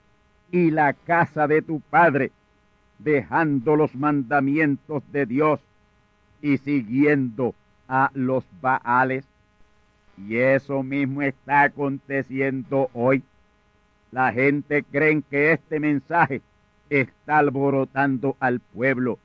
y 0.50 0.70
la 0.70 0.94
casa 0.94 1.46
de 1.46 1.60
tu 1.60 1.80
padre, 1.80 2.32
dejando 2.98 3.76
los 3.76 3.94
mandamientos 3.94 5.02
de 5.12 5.26
Dios 5.26 5.60
y 6.40 6.56
siguiendo 6.58 7.54
a 7.88 8.10
los 8.14 8.44
Baales. 8.60 9.26
Y 10.16 10.36
eso 10.36 10.82
mismo 10.82 11.22
está 11.22 11.62
aconteciendo 11.62 12.90
hoy. 12.94 13.22
La 14.10 14.32
gente 14.32 14.82
cree 14.82 15.22
que 15.28 15.52
este 15.52 15.78
mensaje 15.78 16.40
está 16.88 17.38
alborotando 17.38 18.36
al 18.40 18.60
pueblo. 18.60 19.18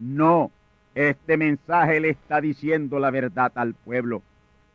No, 0.00 0.50
este 0.94 1.36
mensaje 1.36 2.00
le 2.00 2.10
está 2.10 2.40
diciendo 2.40 2.98
la 2.98 3.10
verdad 3.10 3.52
al 3.54 3.74
pueblo. 3.74 4.22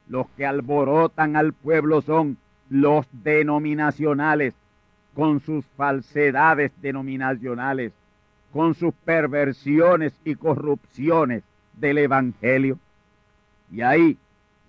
Los 0.07 0.27
que 0.37 0.45
alborotan 0.45 1.35
al 1.35 1.53
pueblo 1.53 2.01
son 2.01 2.37
los 2.69 3.05
denominacionales, 3.11 4.53
con 5.13 5.39
sus 5.41 5.65
falsedades 5.75 6.71
denominacionales, 6.81 7.91
con 8.53 8.73
sus 8.73 8.93
perversiones 8.93 10.13
y 10.23 10.35
corrupciones 10.35 11.43
del 11.73 11.97
Evangelio. 11.97 12.79
Y 13.71 13.81
ahí 13.81 14.17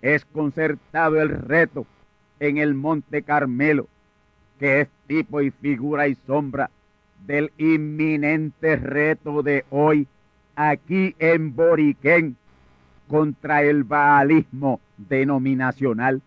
es 0.01 0.25
concertado 0.25 1.21
el 1.21 1.29
reto 1.29 1.85
en 2.39 2.57
el 2.57 2.73
Monte 2.73 3.23
Carmelo, 3.23 3.87
que 4.59 4.81
es 4.81 4.89
tipo 5.07 5.41
y 5.41 5.51
figura 5.51 6.07
y 6.07 6.15
sombra 6.15 6.69
del 7.25 7.51
inminente 7.57 8.75
reto 8.75 9.43
de 9.43 9.65
hoy 9.69 10.07
aquí 10.55 11.15
en 11.19 11.55
Boriquén 11.55 12.35
contra 13.07 13.63
el 13.63 13.83
baalismo 13.83 14.79
denominacional. 14.97 16.21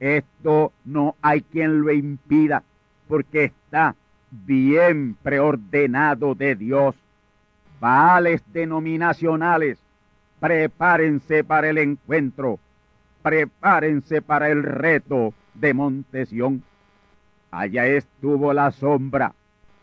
Esto 0.00 0.72
no 0.84 1.16
hay 1.22 1.42
quien 1.42 1.80
lo 1.80 1.92
impida 1.92 2.62
porque 3.08 3.44
está 3.44 3.96
bien 4.30 5.16
preordenado 5.22 6.34
de 6.34 6.54
Dios. 6.54 6.94
Baales 7.80 8.42
denominacionales, 8.52 9.78
prepárense 10.40 11.44
para 11.44 11.70
el 11.70 11.78
encuentro, 11.78 12.58
prepárense 13.22 14.22
para 14.22 14.48
el 14.50 14.62
reto 14.62 15.34
de 15.54 15.74
Montesión. 15.74 16.62
Allá 17.50 17.86
estuvo 17.86 18.52
la 18.52 18.70
sombra, 18.70 19.34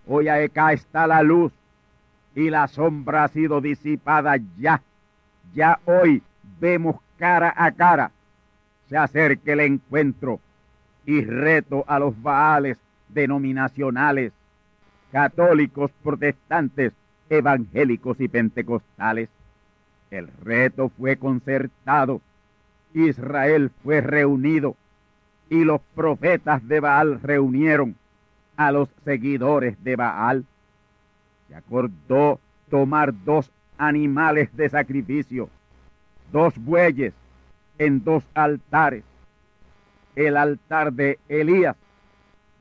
hoy 0.08 0.28
acá 0.28 0.74
está 0.74 1.08
la 1.08 1.24
luz 1.24 1.52
y 2.36 2.50
la 2.50 2.67
sombra 2.67 3.24
ha 3.24 3.28
sido 3.30 3.62
disipada 3.62 4.36
ya. 4.58 4.82
Ya 5.54 5.80
hoy 5.86 6.21
vemos 6.60 6.98
cara 7.17 7.54
a 7.56 7.71
cara. 7.71 8.12
Se 8.89 8.98
acerca 8.98 9.54
el 9.54 9.62
encuentro 9.62 10.39
y 11.06 11.21
reto 11.24 11.84
a 11.88 11.98
los 12.00 12.21
baales 12.21 12.78
denominacionales, 13.10 14.34
católicos, 15.12 15.91
protestantes, 16.04 16.93
evangélicos 17.30 18.19
y 18.19 18.28
pentecostales. 18.28 19.30
El 20.12 20.28
reto 20.43 20.89
fue 20.89 21.17
concertado, 21.17 22.21
Israel 22.95 23.71
fue 23.84 23.99
reunido 23.99 24.77
y 25.49 25.65
los 25.65 25.81
profetas 25.93 26.65
de 26.65 26.79
Baal 26.79 27.21
reunieron 27.21 27.95
a 28.55 28.71
los 28.71 28.89
seguidores 29.03 29.84
de 29.84 29.97
Baal. 29.97 30.45
Se 31.49 31.55
acordó 31.55 32.39
tomar 32.69 33.13
dos 33.25 33.51
animales 33.77 34.55
de 34.55 34.69
sacrificio, 34.69 35.49
dos 36.31 36.58
bueyes 36.58 37.13
en 37.77 38.01
dos 38.01 38.23
altares, 38.34 39.03
el 40.15 40.38
altar 40.38 40.93
de 40.93 41.19
Elías 41.27 41.75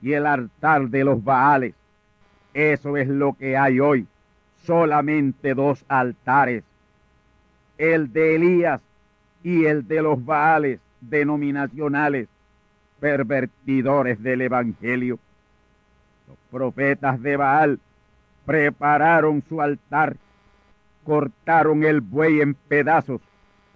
y 0.03 0.15
el 0.15 0.27
altar 0.27 0.89
de 0.89 1.05
los 1.05 1.23
Baales. 1.23 1.75
Eso 2.55 2.97
es 2.97 3.07
lo 3.07 3.35
que 3.35 3.57
hay 3.57 3.79
hoy, 3.79 4.09
solamente 4.65 5.55
dos 5.55 5.85
altares, 5.87 6.65
el 7.79 8.13
de 8.13 8.35
Elías 8.35 8.81
y 9.45 9.67
el 9.67 9.87
de 9.87 10.03
los 10.03 10.25
Baales 10.25 10.81
denominacionales, 11.03 12.29
pervertidores 12.99 14.21
del 14.21 14.41
Evangelio. 14.41 15.19
Los 16.27 16.39
profetas 16.51 17.21
de 17.23 17.37
Baal 17.37 17.79
prepararon 18.47 19.43
su 19.47 19.61
altar, 19.61 20.17
cortaron 21.05 21.85
el 21.85 22.01
buey 22.01 22.41
en 22.41 22.55
pedazos 22.55 23.21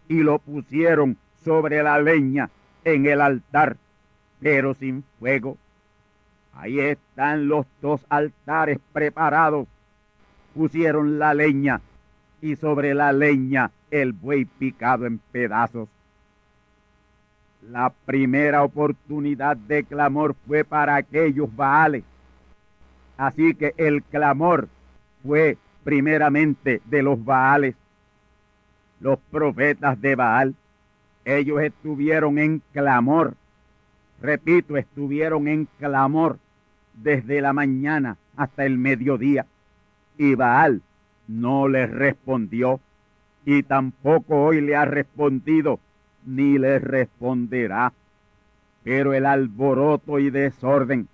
y 0.08 0.22
lo 0.22 0.38
pusieron 0.38 1.18
sobre 1.44 1.82
la 1.82 2.00
leña 2.00 2.48
en 2.84 3.04
el 3.04 3.20
altar, 3.20 3.76
pero 4.40 4.72
sin 4.72 5.04
fuego. 5.18 5.58
Ahí 6.54 6.80
están 6.80 7.46
los 7.46 7.66
dos 7.82 8.00
altares 8.08 8.78
preparados. 8.94 9.68
Pusieron 10.54 11.18
la 11.18 11.34
leña 11.34 11.82
y 12.40 12.56
sobre 12.56 12.94
la 12.94 13.12
leña 13.12 13.70
el 13.90 14.12
buey 14.12 14.44
picado 14.44 15.06
en 15.06 15.18
pedazos. 15.32 15.88
La 17.70 17.92
primera 18.06 18.62
oportunidad 18.62 19.56
de 19.56 19.84
clamor 19.84 20.34
fue 20.46 20.64
para 20.64 20.96
aquellos 20.96 21.54
Baales 21.54 22.04
Así 23.18 23.52
que 23.54 23.74
el 23.76 24.04
clamor 24.04 24.68
fue 25.24 25.58
primeramente 25.82 26.80
de 26.84 27.02
los 27.02 27.22
Baales, 27.22 27.74
los 29.00 29.18
profetas 29.30 30.00
de 30.00 30.14
Baal. 30.14 30.54
Ellos 31.24 31.60
estuvieron 31.60 32.38
en 32.38 32.62
clamor. 32.72 33.34
Repito, 34.22 34.76
estuvieron 34.76 35.48
en 35.48 35.68
clamor 35.78 36.38
desde 36.94 37.40
la 37.40 37.52
mañana 37.52 38.16
hasta 38.36 38.64
el 38.64 38.78
mediodía. 38.78 39.46
Y 40.16 40.36
Baal 40.36 40.80
no 41.26 41.66
les 41.66 41.90
respondió 41.90 42.80
y 43.50 43.62
tampoco 43.62 44.44
hoy 44.44 44.60
le 44.60 44.76
ha 44.76 44.84
respondido 44.84 45.80
ni 46.26 46.58
le 46.58 46.78
responderá. 46.80 47.94
Pero 48.84 49.14
el 49.14 49.24
alboroto 49.24 50.18
y 50.18 50.28
desorden 50.28 51.08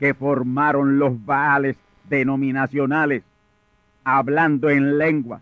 que 0.00 0.12
formaron 0.12 0.98
los 0.98 1.24
baales 1.24 1.76
denominacionales, 2.10 3.22
hablando 4.02 4.70
en 4.70 4.98
lengua, 4.98 5.40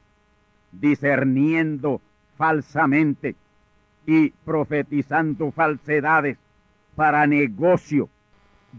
discerniendo 0.72 2.02
falsamente 2.36 3.34
y 4.06 4.28
profetizando 4.44 5.50
falsedades 5.52 6.36
para 6.96 7.26
negocio 7.26 8.10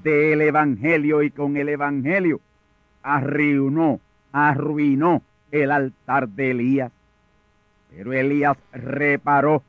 del 0.03 0.41
Evangelio 0.41 1.23
y 1.23 1.31
con 1.31 1.57
el 1.57 1.69
Evangelio 1.69 2.39
arruinó, 3.01 3.99
arruinó 4.31 5.23
el 5.49 5.71
altar 5.71 6.29
de 6.29 6.51
Elías. 6.51 6.91
Pero 7.97 8.13
Elías 8.13 8.55
reparó, 8.71 9.63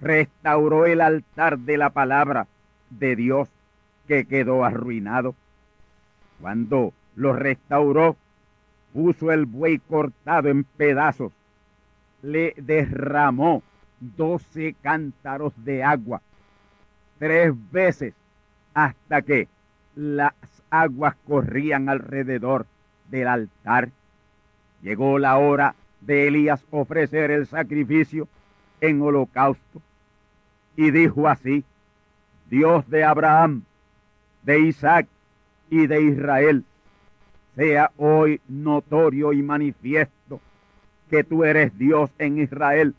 restauró 0.00 0.86
el 0.86 1.02
altar 1.02 1.58
de 1.58 1.76
la 1.76 1.90
palabra 1.90 2.46
de 2.88 3.14
Dios 3.16 3.50
que 4.08 4.24
quedó 4.24 4.64
arruinado. 4.64 5.34
Cuando 6.40 6.94
lo 7.16 7.34
restauró, 7.34 8.16
puso 8.94 9.30
el 9.30 9.44
buey 9.44 9.78
cortado 9.78 10.48
en 10.48 10.64
pedazos, 10.64 11.32
le 12.22 12.54
derramó 12.56 13.62
doce 14.00 14.74
cántaros 14.80 15.52
de 15.62 15.84
agua 15.84 16.22
tres 17.18 17.52
veces 17.70 18.14
hasta 18.72 19.20
que 19.20 19.48
las 19.94 20.32
aguas 20.70 21.14
corrían 21.26 21.90
alrededor 21.90 22.64
del 23.10 23.28
altar. 23.28 23.90
Llegó 24.80 25.18
la 25.18 25.36
hora 25.36 25.74
de 26.06 26.28
Elías 26.28 26.64
ofrecer 26.70 27.30
el 27.30 27.46
sacrificio 27.46 28.28
en 28.80 29.02
holocausto 29.02 29.82
y 30.76 30.90
dijo 30.90 31.26
así, 31.26 31.64
Dios 32.48 32.88
de 32.88 33.02
Abraham, 33.02 33.62
de 34.42 34.60
Isaac 34.60 35.08
y 35.70 35.86
de 35.86 36.02
Israel, 36.02 36.64
sea 37.56 37.90
hoy 37.96 38.40
notorio 38.48 39.32
y 39.32 39.42
manifiesto 39.42 40.40
que 41.10 41.24
tú 41.24 41.44
eres 41.44 41.76
Dios 41.78 42.10
en 42.18 42.38
Israel 42.38 42.94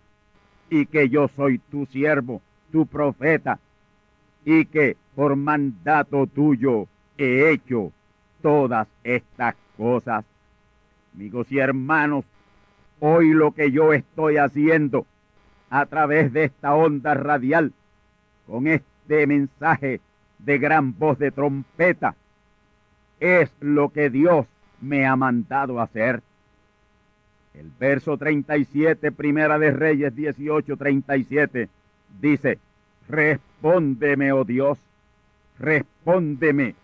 y 0.69 0.85
que 0.87 1.07
yo 1.09 1.29
soy 1.29 1.59
tu 1.59 1.85
siervo, 1.85 2.41
tu 2.71 2.85
profeta, 2.87 3.59
y 4.43 4.65
que 4.65 4.97
por 5.15 5.35
mandato 5.35 6.25
tuyo 6.27 6.87
he 7.17 7.51
hecho 7.51 7.91
todas 8.41 8.87
estas 9.03 9.55
cosas. 9.77 10.25
Amigos 11.13 11.51
y 11.51 11.59
hermanos, 11.59 12.25
hoy 12.99 13.29
lo 13.29 13.51
que 13.51 13.71
yo 13.71 13.93
estoy 13.93 14.37
haciendo 14.37 15.05
a 15.69 15.85
través 15.85 16.31
de 16.33 16.45
esta 16.45 16.73
onda 16.73 17.13
radial, 17.13 17.73
con 18.45 18.67
este 18.67 19.27
mensaje 19.27 19.99
de 20.39 20.57
gran 20.57 20.97
voz 20.97 21.19
de 21.19 21.31
trompeta, 21.31 22.15
es 23.19 23.51
lo 23.59 23.89
que 23.89 24.09
Dios 24.09 24.47
me 24.81 25.05
ha 25.05 25.15
mandado 25.15 25.81
hacer. 25.81 26.21
El 27.53 27.71
verso 27.79 28.17
37, 28.17 29.11
Primera 29.11 29.57
de 29.57 29.71
Reyes 29.71 30.15
18, 30.15 30.77
37, 30.77 31.69
dice, 32.21 32.59
Respóndeme, 33.09 34.31
oh 34.31 34.43
Dios, 34.43 34.77
respóndeme 35.57 36.75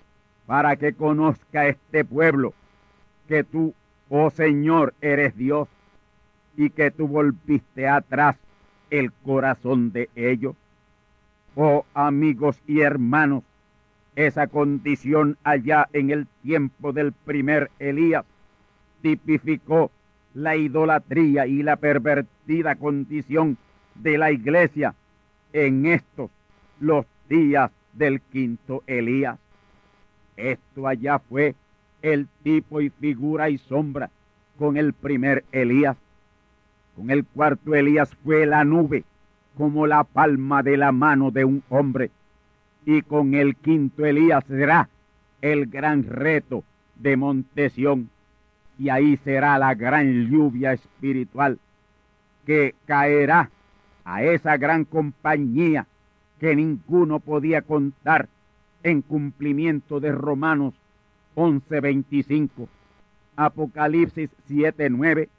para 0.46 0.76
que 0.76 0.94
conozca 0.94 1.68
este 1.68 2.04
pueblo 2.04 2.54
que 3.28 3.44
tú, 3.44 3.74
oh 4.10 4.30
Señor, 4.32 4.94
eres 5.02 5.38
Dios 5.38 5.68
y 6.56 6.70
que 6.70 6.92
tú 6.92 7.08
volviste 7.08 7.88
atrás 7.88 8.38
el 8.90 9.12
corazón 9.12 9.92
de 9.92 10.10
ellos. 10.16 10.56
Oh 11.56 11.86
amigos 11.94 12.62
y 12.68 12.82
hermanos, 12.82 13.44
esa 14.16 14.48
condición 14.48 15.38
allá 15.44 15.88
en 15.94 16.12
el 16.12 16.28
tiempo 16.44 16.94
del 16.94 17.14
primer 17.14 17.72
Elías 17.80 18.26
tipificó 19.02 19.92
la 20.34 20.56
idolatría 20.56 21.46
y 21.46 21.64
la 21.64 21.76
pervertida 21.76 22.76
condición 22.76 23.58
de 23.96 24.18
la 24.18 24.32
iglesia 24.32 24.96
en 25.52 25.86
estos 25.86 26.32
los 26.80 27.06
días 27.30 27.72
del 27.94 28.22
quinto 28.22 28.84
Elías. 28.88 29.38
Esto 30.36 30.88
allá 30.88 31.20
fue 31.20 31.56
el 32.02 32.28
tipo 32.44 32.82
y 32.82 32.90
figura 32.90 33.50
y 33.50 33.58
sombra 33.58 34.10
con 34.58 34.78
el 34.78 34.94
primer 34.94 35.46
Elías. 35.52 35.98
Con 36.96 37.10
el 37.10 37.26
cuarto 37.26 37.74
Elías 37.76 38.14
fue 38.24 38.46
la 38.46 38.64
nube 38.64 39.04
como 39.58 39.88
la 39.88 40.04
palma 40.04 40.64
de 40.64 40.78
la 40.78 40.92
mano 40.92 41.32
de 41.32 41.46
un 41.46 41.64
hombre. 41.70 42.12
Y 42.86 43.02
con 43.02 43.34
el 43.34 43.56
quinto 43.56 44.06
Elías 44.06 44.44
será 44.46 44.90
el 45.42 45.68
gran 45.68 46.04
reto 46.04 46.64
de 46.96 47.18
Montesión. 47.18 48.10
Y 48.78 48.90
ahí 48.90 49.18
será 49.18 49.58
la 49.58 49.74
gran 49.76 50.30
lluvia 50.30 50.74
espiritual 50.74 51.60
que 52.46 52.76
caerá 52.86 53.50
a 54.04 54.24
esa 54.24 54.58
gran 54.58 54.86
compañía 54.86 55.88
que 56.40 56.56
ninguno 56.56 57.20
podía 57.20 57.62
contar 57.62 58.28
en 58.84 59.02
cumplimiento 59.02 60.00
de 60.00 60.12
Romanos 60.12 60.74
11:25, 61.36 62.68
Apocalipsis 63.36 64.30
7:9, 64.48 65.30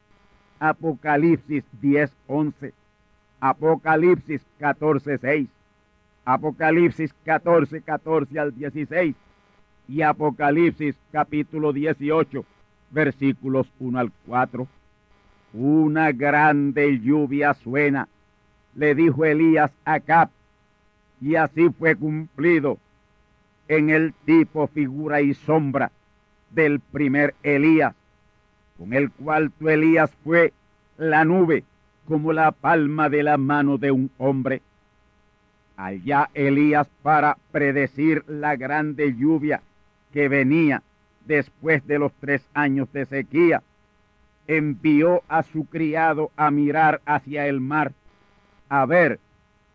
Apocalipsis 0.68 1.62
10:11, 1.82 2.72
Apocalipsis 3.38 4.40
14:6, 4.58 5.48
Apocalipsis 6.24 7.14
14, 7.24 7.82
14 7.82 8.38
al 8.38 8.54
16 8.54 9.14
y 9.88 10.00
Apocalipsis 10.00 10.96
capítulo 11.12 11.74
18, 11.74 12.46
versículos 12.90 13.70
1 13.78 13.98
al 13.98 14.10
4. 14.26 14.66
Una 15.52 16.12
grande 16.12 16.98
lluvia 16.98 17.52
suena, 17.52 18.08
le 18.74 18.94
dijo 18.94 19.26
Elías 19.26 19.70
a 19.84 20.00
Cap, 20.00 20.30
y 21.20 21.34
así 21.34 21.68
fue 21.78 21.94
cumplido 21.94 22.78
en 23.68 23.90
el 23.90 24.14
tipo, 24.24 24.66
figura 24.68 25.20
y 25.20 25.34
sombra 25.34 25.92
del 26.50 26.80
primer 26.80 27.34
Elías, 27.42 27.94
con 28.84 28.92
el 28.92 29.10
cual 29.10 29.50
tu 29.50 29.70
Elías 29.70 30.10
fue 30.24 30.52
la 30.98 31.24
nube 31.24 31.64
como 32.06 32.34
la 32.34 32.52
palma 32.52 33.08
de 33.08 33.22
la 33.22 33.38
mano 33.38 33.78
de 33.78 33.90
un 33.90 34.10
hombre. 34.18 34.60
Allá 35.74 36.28
Elías 36.34 36.86
para 37.02 37.38
predecir 37.50 38.24
la 38.28 38.56
grande 38.56 39.14
lluvia 39.16 39.62
que 40.12 40.28
venía 40.28 40.82
después 41.24 41.86
de 41.86 41.98
los 41.98 42.12
tres 42.20 42.46
años 42.52 42.92
de 42.92 43.06
sequía, 43.06 43.62
envió 44.46 45.22
a 45.28 45.42
su 45.44 45.64
criado 45.64 46.30
a 46.36 46.50
mirar 46.50 47.00
hacia 47.06 47.46
el 47.46 47.62
mar, 47.62 47.92
a 48.68 48.84
ver 48.84 49.18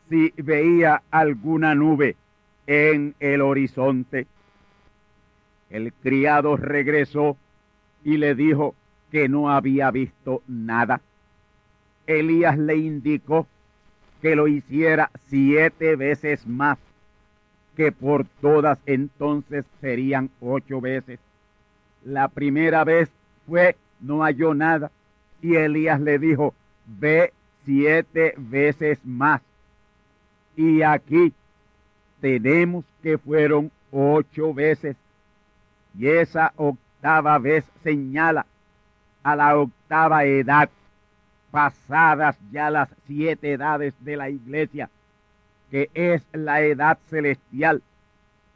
si 0.07 0.32
veía 0.38 1.01
alguna 1.10 1.74
nube 1.74 2.16
en 2.68 3.16
el 3.20 3.41
horizonte. 3.41 4.28
El 5.72 5.93
criado 5.93 6.57
regresó 6.57 7.38
y 8.03 8.18
le 8.18 8.36
dijo 8.36 8.76
que 9.12 9.28
no 9.30 9.49
había 9.51 9.91
visto 9.91 10.41
nada. 10.47 11.01
Elías 12.07 12.57
le 12.57 12.78
indicó 12.78 13.47
que 14.22 14.36
lo 14.36 14.47
hiciera 14.47 15.12
siete 15.28 15.95
veces 15.95 16.45
más, 16.47 16.78
que 17.76 17.91
por 17.91 18.26
todas 18.41 18.80
entonces 18.86 19.66
serían 19.80 20.30
ocho 20.41 20.82
veces. 20.82 21.20
La 22.03 22.28
primera 22.28 22.84
vez 22.84 23.10
fue, 23.47 23.76
no 24.01 24.24
halló 24.24 24.53
nada, 24.53 24.91
y 25.41 25.55
Elías 25.55 26.01
le 26.01 26.20
dijo, 26.20 26.53
ve 26.86 27.34
siete 27.66 28.34
veces 28.38 28.99
más. 29.05 29.41
Y 30.55 30.82
aquí 30.82 31.34
tenemos 32.20 32.84
que 33.01 33.18
fueron 33.18 33.72
ocho 33.91 34.53
veces. 34.53 34.97
Y 35.97 36.07
esa 36.07 36.53
octava 36.57 37.38
vez 37.38 37.64
señala 37.84 38.45
a 39.24 39.36
la 39.36 39.57
octava 39.57 40.24
edad, 40.26 40.70
pasadas 41.51 42.38
ya 42.51 42.70
las 42.70 42.89
siete 43.07 43.53
edades 43.53 43.93
de 43.99 44.17
la 44.17 44.30
iglesia, 44.30 44.89
que 45.72 45.89
es 45.93 46.26
la 46.34 46.61
edad 46.61 46.97
celestial 47.09 47.82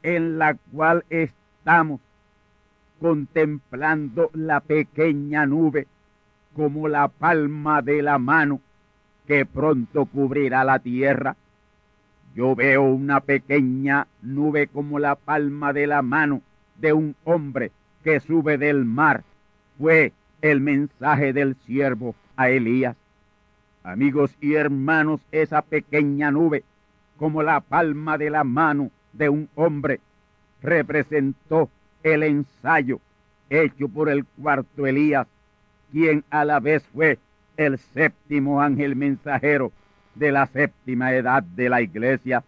en 0.01 0.37
la 0.37 0.55
cual 0.71 1.05
estamos 1.09 2.01
contemplando 2.99 4.29
la 4.33 4.59
pequeña 4.59 5.45
nube 5.45 5.87
como 6.55 6.87
la 6.87 7.07
palma 7.07 7.81
de 7.81 8.01
la 8.01 8.17
mano 8.17 8.61
que 9.27 9.45
pronto 9.45 10.05
cubrirá 10.05 10.63
la 10.63 10.79
tierra 10.79 11.35
yo 12.35 12.55
veo 12.55 12.81
una 12.81 13.19
pequeña 13.19 14.07
nube 14.23 14.67
como 14.67 14.97
la 14.97 15.15
palma 15.15 15.71
de 15.71 15.85
la 15.85 16.01
mano 16.01 16.41
de 16.79 16.91
un 16.91 17.15
hombre 17.25 17.71
que 18.03 18.19
sube 18.19 18.57
del 18.57 18.85
mar. 18.85 19.23
Fue 19.77 20.13
el 20.43 20.59
mensaje 20.59 21.31
del 21.31 21.55
siervo 21.65 22.15
a 22.35 22.49
Elías. 22.49 22.97
Amigos 23.81 24.35
y 24.41 24.55
hermanos, 24.55 25.21
esa 25.31 25.61
pequeña 25.61 26.31
nube, 26.31 26.63
como 27.17 27.41
la 27.41 27.61
palma 27.61 28.17
de 28.17 28.29
la 28.29 28.43
mano 28.43 28.91
de 29.13 29.29
un 29.29 29.49
hombre, 29.55 30.01
representó 30.61 31.69
el 32.03 32.23
ensayo 32.23 32.99
hecho 33.49 33.87
por 33.87 34.09
el 34.09 34.25
cuarto 34.25 34.85
Elías, 34.85 35.27
quien 35.93 36.25
a 36.29 36.43
la 36.43 36.59
vez 36.59 36.83
fue 36.93 37.19
el 37.55 37.77
séptimo 37.77 38.61
ángel 38.61 38.97
mensajero 38.97 39.71
de 40.13 40.33
la 40.33 40.45
séptima 40.47 41.13
edad 41.13 41.41
de 41.41 41.69
la 41.69 41.81
iglesia. 41.81 42.43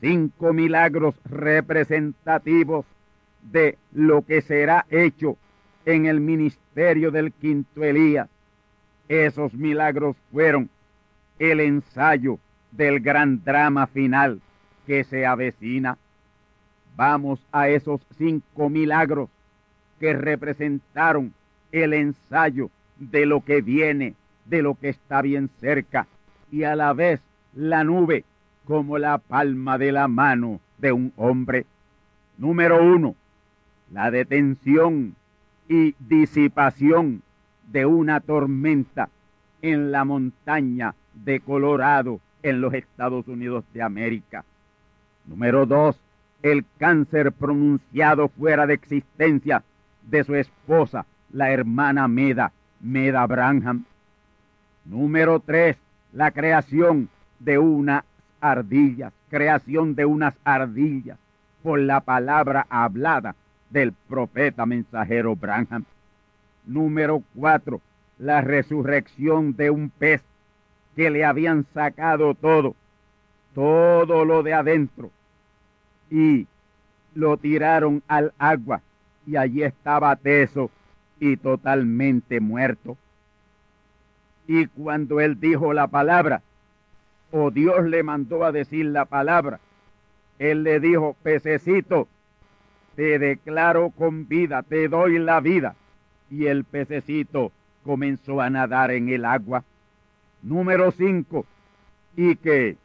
Cinco 0.00 0.54
milagros 0.54 1.14
representativos 1.26 2.86
de 3.42 3.76
lo 3.92 4.22
que 4.22 4.40
será 4.40 4.86
hecho 4.88 5.36
en 5.86 6.06
el 6.06 6.20
ministerio 6.20 7.10
del 7.10 7.32
quinto 7.32 7.82
Elías. 7.82 8.28
Esos 9.08 9.52
milagros 9.54 10.16
fueron 10.32 10.70
el 11.38 11.60
ensayo 11.60 12.38
del 12.72 13.00
gran 13.00 13.42
drama 13.44 13.86
final 13.86 14.40
que 14.86 15.04
se 15.04 15.26
avecina. 15.26 15.98
Vamos 16.96 17.40
a 17.52 17.68
esos 17.68 18.00
cinco 18.16 18.68
milagros 18.68 19.28
que 20.00 20.12
representaron 20.12 21.34
el 21.72 21.92
ensayo 21.92 22.70
de 22.98 23.26
lo 23.26 23.40
que 23.44 23.60
viene, 23.60 24.14
de 24.44 24.62
lo 24.62 24.74
que 24.74 24.90
está 24.90 25.22
bien 25.22 25.50
cerca, 25.60 26.06
y 26.50 26.62
a 26.64 26.76
la 26.76 26.92
vez 26.92 27.20
la 27.54 27.84
nube 27.84 28.24
como 28.64 28.98
la 28.98 29.18
palma 29.18 29.76
de 29.78 29.92
la 29.92 30.08
mano 30.08 30.60
de 30.78 30.92
un 30.92 31.12
hombre. 31.16 31.66
Número 32.38 32.82
uno, 32.82 33.14
la 33.92 34.10
detención 34.10 35.14
y 35.68 35.94
disipación 35.98 37.22
de 37.70 37.86
una 37.86 38.20
tormenta 38.20 39.08
en 39.62 39.90
la 39.90 40.04
montaña 40.04 40.94
de 41.14 41.40
Colorado 41.40 42.20
en 42.42 42.60
los 42.60 42.74
Estados 42.74 43.26
Unidos 43.28 43.64
de 43.72 43.82
América. 43.82 44.44
Número 45.26 45.64
dos, 45.64 45.98
el 46.42 46.64
cáncer 46.78 47.32
pronunciado 47.32 48.28
fuera 48.28 48.66
de 48.66 48.74
existencia 48.74 49.62
de 50.02 50.24
su 50.24 50.34
esposa, 50.34 51.06
la 51.32 51.50
hermana 51.50 52.06
Meda, 52.08 52.52
Meda 52.80 53.26
Branham. 53.26 53.84
Número 54.84 55.40
tres, 55.40 55.78
la 56.12 56.30
creación 56.30 57.08
de 57.38 57.58
unas 57.58 58.04
ardillas, 58.40 59.14
creación 59.30 59.94
de 59.94 60.04
unas 60.04 60.34
ardillas 60.44 61.18
por 61.62 61.80
la 61.80 62.00
palabra 62.00 62.66
hablada 62.68 63.34
del 63.74 63.92
profeta 63.92 64.64
mensajero 64.64 65.34
Branham. 65.34 65.84
Número 66.64 67.22
cuatro, 67.34 67.82
la 68.18 68.40
resurrección 68.40 69.54
de 69.56 69.68
un 69.68 69.90
pez 69.90 70.22
que 70.94 71.10
le 71.10 71.24
habían 71.24 71.66
sacado 71.74 72.34
todo, 72.34 72.76
todo 73.52 74.24
lo 74.24 74.44
de 74.44 74.54
adentro, 74.54 75.10
y 76.08 76.46
lo 77.14 77.36
tiraron 77.36 78.02
al 78.06 78.32
agua, 78.38 78.80
y 79.26 79.36
allí 79.36 79.64
estaba 79.64 80.14
teso 80.14 80.70
y 81.18 81.36
totalmente 81.36 82.38
muerto. 82.38 82.96
Y 84.46 84.66
cuando 84.68 85.20
él 85.20 85.40
dijo 85.40 85.72
la 85.72 85.88
palabra, 85.88 86.42
o 87.32 87.50
Dios 87.50 87.84
le 87.86 88.04
mandó 88.04 88.44
a 88.44 88.52
decir 88.52 88.86
la 88.86 89.04
palabra, 89.04 89.58
él 90.38 90.62
le 90.62 90.78
dijo, 90.78 91.16
pececito, 91.24 92.06
te 92.96 93.18
declaro 93.18 93.90
con 93.90 94.28
vida, 94.28 94.62
te 94.62 94.88
doy 94.88 95.18
la 95.18 95.40
vida. 95.40 95.76
Y 96.30 96.46
el 96.46 96.64
pececito 96.64 97.52
comenzó 97.84 98.40
a 98.40 98.50
nadar 98.50 98.90
en 98.90 99.08
el 99.08 99.24
agua. 99.24 99.64
Número 100.42 100.90
cinco, 100.90 101.46
y 102.16 102.36
que 102.36 102.76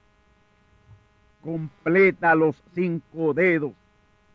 completa 1.42 2.36
los 2.36 2.62
cinco 2.74 3.34
dedos 3.34 3.74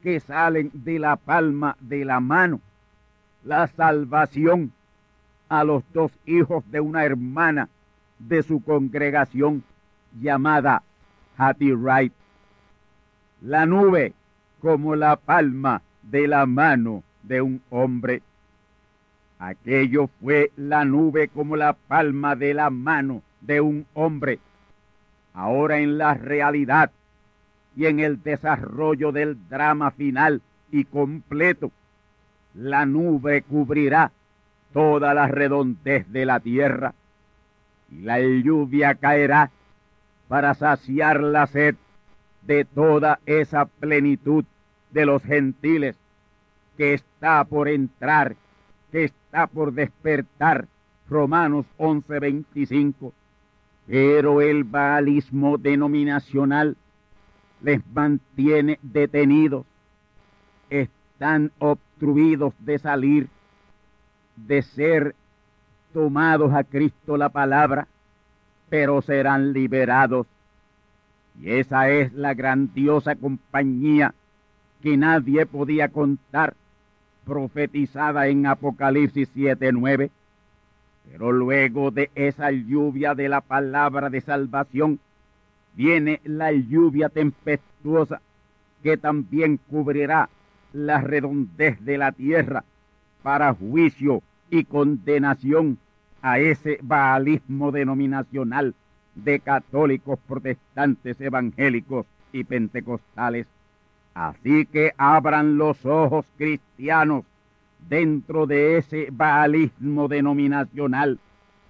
que 0.02 0.20
salen 0.20 0.70
de 0.72 0.98
la 0.98 1.16
palma 1.16 1.76
de 1.80 2.04
la 2.04 2.20
mano. 2.20 2.60
La 3.44 3.66
salvación 3.66 4.72
a 5.48 5.64
los 5.64 5.82
dos 5.92 6.12
hijos 6.26 6.64
de 6.70 6.80
una 6.80 7.04
hermana 7.04 7.68
de 8.18 8.42
su 8.42 8.62
congregación 8.62 9.62
llamada 10.20 10.82
Hattie 11.36 11.74
Wright. 11.74 12.12
La 13.42 13.66
nube 13.66 14.14
como 14.64 14.96
la 14.96 15.16
palma 15.16 15.82
de 16.02 16.26
la 16.26 16.46
mano 16.46 17.02
de 17.22 17.42
un 17.42 17.60
hombre. 17.68 18.22
Aquello 19.38 20.08
fue 20.22 20.52
la 20.56 20.86
nube 20.86 21.28
como 21.28 21.54
la 21.54 21.74
palma 21.74 22.34
de 22.34 22.54
la 22.54 22.70
mano 22.70 23.20
de 23.42 23.60
un 23.60 23.84
hombre. 23.92 24.38
Ahora 25.34 25.80
en 25.80 25.98
la 25.98 26.14
realidad 26.14 26.90
y 27.76 27.84
en 27.84 28.00
el 28.00 28.22
desarrollo 28.22 29.12
del 29.12 29.36
drama 29.50 29.90
final 29.90 30.40
y 30.72 30.84
completo, 30.84 31.70
la 32.54 32.86
nube 32.86 33.42
cubrirá 33.42 34.12
toda 34.72 35.12
la 35.12 35.28
redondez 35.28 36.10
de 36.10 36.24
la 36.24 36.40
tierra 36.40 36.94
y 37.90 38.00
la 38.00 38.18
lluvia 38.18 38.94
caerá 38.94 39.50
para 40.26 40.54
saciar 40.54 41.20
la 41.20 41.46
sed 41.48 41.76
de 42.46 42.64
toda 42.64 43.20
esa 43.26 43.66
plenitud 43.66 44.46
de 44.94 45.04
los 45.04 45.22
gentiles 45.22 45.96
que 46.78 46.94
está 46.94 47.44
por 47.44 47.68
entrar, 47.68 48.36
que 48.90 49.04
está 49.04 49.46
por 49.48 49.72
despertar. 49.72 50.66
Romanos 51.08 51.66
11:25. 51.76 53.12
Pero 53.86 54.40
el 54.40 54.64
baalismo 54.64 55.58
denominacional 55.58 56.76
les 57.60 57.82
mantiene 57.92 58.78
detenidos, 58.82 59.66
están 60.70 61.50
obstruidos 61.58 62.54
de 62.60 62.78
salir, 62.78 63.28
de 64.36 64.62
ser 64.62 65.14
tomados 65.92 66.54
a 66.54 66.64
Cristo 66.64 67.16
la 67.16 67.28
palabra, 67.28 67.88
pero 68.70 69.02
serán 69.02 69.52
liberados. 69.52 70.26
Y 71.40 71.50
esa 71.50 71.90
es 71.90 72.12
la 72.14 72.32
grandiosa 72.32 73.16
compañía 73.16 74.14
que 74.84 74.98
nadie 74.98 75.46
podía 75.46 75.88
contar, 75.88 76.52
profetizada 77.24 78.28
en 78.28 78.44
Apocalipsis 78.44 79.30
7:9. 79.34 80.10
Pero 81.10 81.32
luego 81.32 81.90
de 81.90 82.10
esa 82.14 82.50
lluvia 82.50 83.14
de 83.14 83.30
la 83.30 83.40
palabra 83.40 84.10
de 84.10 84.20
salvación, 84.20 85.00
viene 85.74 86.20
la 86.24 86.52
lluvia 86.52 87.08
tempestuosa 87.08 88.20
que 88.82 88.98
también 88.98 89.58
cubrirá 89.70 90.28
la 90.74 91.00
redondez 91.00 91.82
de 91.82 91.96
la 91.96 92.12
tierra 92.12 92.62
para 93.22 93.54
juicio 93.54 94.22
y 94.50 94.64
condenación 94.64 95.78
a 96.20 96.38
ese 96.38 96.78
baalismo 96.82 97.72
denominacional 97.72 98.74
de 99.14 99.40
católicos, 99.40 100.18
protestantes, 100.28 101.18
evangélicos 101.22 102.04
y 102.32 102.44
pentecostales. 102.44 103.46
Así 104.14 104.66
que 104.66 104.92
abran 104.96 105.58
los 105.58 105.84
ojos 105.84 106.24
cristianos 106.38 107.24
dentro 107.88 108.46
de 108.46 108.78
ese 108.78 109.08
baalismo 109.10 110.08
denominacional 110.08 111.18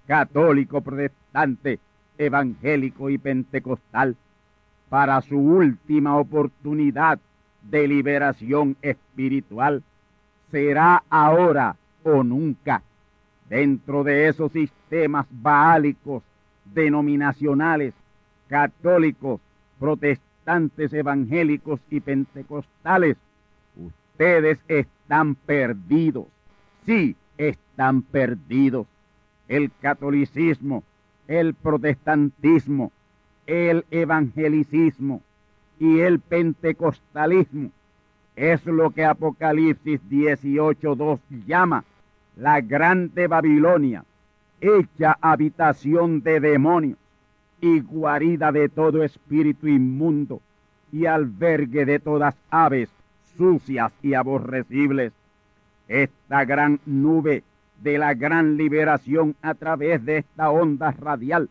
católico, 0.07 0.83
protestante, 0.83 1.81
evangélico 2.19 3.11
y 3.11 3.19
pentecostal 3.19 4.17
para 4.89 5.21
su 5.23 5.39
última 5.39 6.17
oportunidad 6.17 7.19
de 7.63 7.89
liberación 7.89 8.77
espiritual. 8.83 9.83
Será 10.51 11.03
ahora 11.09 11.77
o 12.05 12.23
nunca 12.23 12.83
dentro 13.49 14.05
de 14.05 14.29
esos 14.29 14.53
sistemas 14.53 15.27
baálicos 15.31 16.23
denominacionales, 16.65 17.95
católicos, 18.49 19.41
protestantes, 19.81 20.34
evangélicos 20.47 21.81
y 21.91 22.01
pentecostales. 22.01 23.17
Ustedes 23.77 24.59
están 24.69 25.35
perdidos. 25.35 26.27
Sí, 26.87 27.17
están 27.39 28.03
perdidos. 28.03 28.87
El 29.49 29.71
catolicismo, 29.81 30.85
el 31.29 31.55
protestantismo, 31.55 32.93
el 33.47 33.85
evangelicismo 33.91 35.23
y 35.79 36.01
el 36.01 36.21
pentecostalismo 36.21 37.71
es 38.37 38.65
lo 38.67 38.91
que 38.91 39.05
Apocalipsis 39.05 40.01
18.2 40.11 41.21
llama 41.47 41.85
la 42.37 42.61
grande 42.61 43.29
Babilonia, 43.29 44.05
hecha 44.61 45.17
habitación 45.21 46.23
de 46.23 46.41
demonios 46.41 46.99
y 47.65 47.81
guarida 47.81 48.53
de 48.53 48.69
todo 48.69 49.03
espíritu 49.03 49.69
inmundo 49.69 50.43
y 50.93 51.07
albergue 51.07 51.87
de 51.87 51.99
todas 51.99 52.37
aves 52.51 52.91
sucias 53.39 53.91
y 54.03 54.13
aborrecibles. 54.13 55.15
Esta 55.89 56.45
gran 56.45 56.79
nube 56.85 57.43
de 57.81 57.97
la 57.97 58.13
gran 58.13 58.59
liberación 58.59 59.35
a 59.41 59.55
través 59.55 60.05
de 60.05 60.19
esta 60.19 60.51
onda 60.51 60.91
radial 60.93 61.49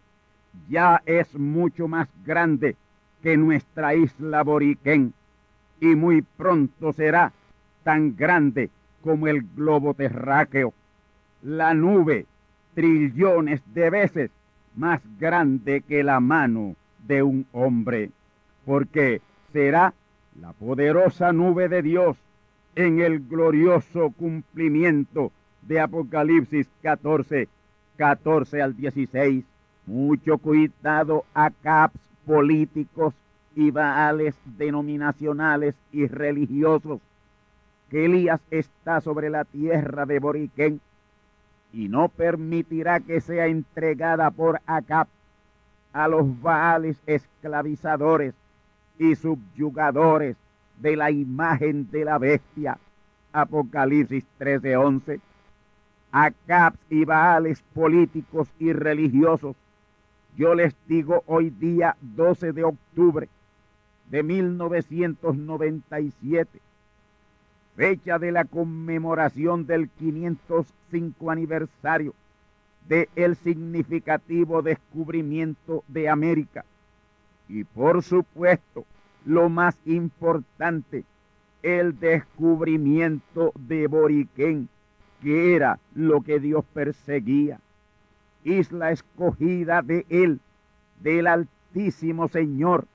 ya 0.69 1.01
es 1.07 1.33
mucho 1.33 1.87
más 1.87 2.07
grande 2.23 2.75
que 3.23 3.35
nuestra 3.35 3.95
isla 3.95 4.43
Boriquén 4.43 5.15
y 5.81 5.95
muy 5.95 6.21
pronto 6.21 6.93
será 6.93 7.33
tan 7.83 8.15
grande 8.15 8.69
como 9.01 9.27
el 9.27 9.41
globo 9.55 9.95
terráqueo. 9.95 10.75
La 11.41 11.73
nube 11.73 12.27
trillones 12.75 13.61
de 13.73 13.89
veces 13.89 14.31
más 14.75 15.01
grande 15.19 15.81
que 15.81 16.03
la 16.03 16.19
mano 16.19 16.75
de 17.07 17.23
un 17.23 17.45
hombre, 17.51 18.11
porque 18.65 19.21
será 19.51 19.93
la 20.39 20.53
poderosa 20.53 21.31
nube 21.31 21.69
de 21.69 21.81
Dios 21.81 22.17
en 22.75 22.99
el 22.99 23.27
glorioso 23.27 24.11
cumplimiento 24.11 25.31
de 25.61 25.79
Apocalipsis 25.79 26.67
14, 26.81 27.47
14 27.97 28.61
al 28.61 28.75
16. 28.75 29.43
Mucho 29.85 30.37
cuidado 30.37 31.25
a 31.33 31.51
caps 31.51 31.99
políticos 32.25 33.13
y 33.55 33.69
baales 33.69 34.33
denominacionales 34.57 35.75
y 35.91 36.07
religiosos, 36.07 36.99
que 37.89 38.05
Elías 38.05 38.41
está 38.49 39.01
sobre 39.01 39.29
la 39.29 39.45
tierra 39.45 40.05
de 40.05 40.19
Boriquén 40.19 40.81
y 41.73 41.89
no 41.89 42.07
permitirá 42.07 42.99
que 42.99 43.19
sea 43.19 43.47
entregada 43.47 44.29
por 44.29 44.61
Acap 44.67 45.07
a 45.91 46.07
los 46.07 46.39
baales 46.41 47.01
esclavizadores 47.07 48.35
y 48.99 49.15
subyugadores 49.15 50.37
de 50.79 50.95
la 50.95 51.09
imagen 51.11 51.89
de 51.89 52.05
la 52.05 52.19
bestia. 52.19 52.77
Apocalipsis 53.31 54.23
13:11. 54.39 55.19
Acap 56.11 56.75
y 56.91 57.05
baales 57.05 57.63
políticos 57.73 58.47
y 58.59 58.71
religiosos. 58.71 59.55
Yo 60.37 60.53
les 60.53 60.75
digo 60.87 61.23
hoy 61.25 61.49
día 61.49 61.97
12 62.01 62.53
de 62.53 62.63
octubre 62.63 63.27
de 64.09 64.21
1997 64.21 66.59
fecha 67.75 68.19
de 68.19 68.31
la 68.31 68.45
conmemoración 68.45 69.65
del 69.65 69.89
505 69.89 71.31
aniversario 71.31 72.13
de 72.87 73.09
el 73.15 73.35
significativo 73.37 74.61
descubrimiento 74.61 75.83
de 75.87 76.09
América. 76.09 76.65
Y 77.47 77.63
por 77.63 78.03
supuesto, 78.03 78.85
lo 79.25 79.49
más 79.49 79.77
importante, 79.85 81.05
el 81.61 81.99
descubrimiento 81.99 83.53
de 83.55 83.87
Boriquén, 83.87 84.69
que 85.21 85.55
era 85.55 85.79
lo 85.95 86.21
que 86.21 86.39
Dios 86.39 86.65
perseguía. 86.73 87.59
Isla 88.43 88.91
escogida 88.91 89.81
de 89.81 90.05
Él, 90.09 90.41
del 90.99 91.27
Altísimo 91.27 92.27
Señor, 92.27 92.85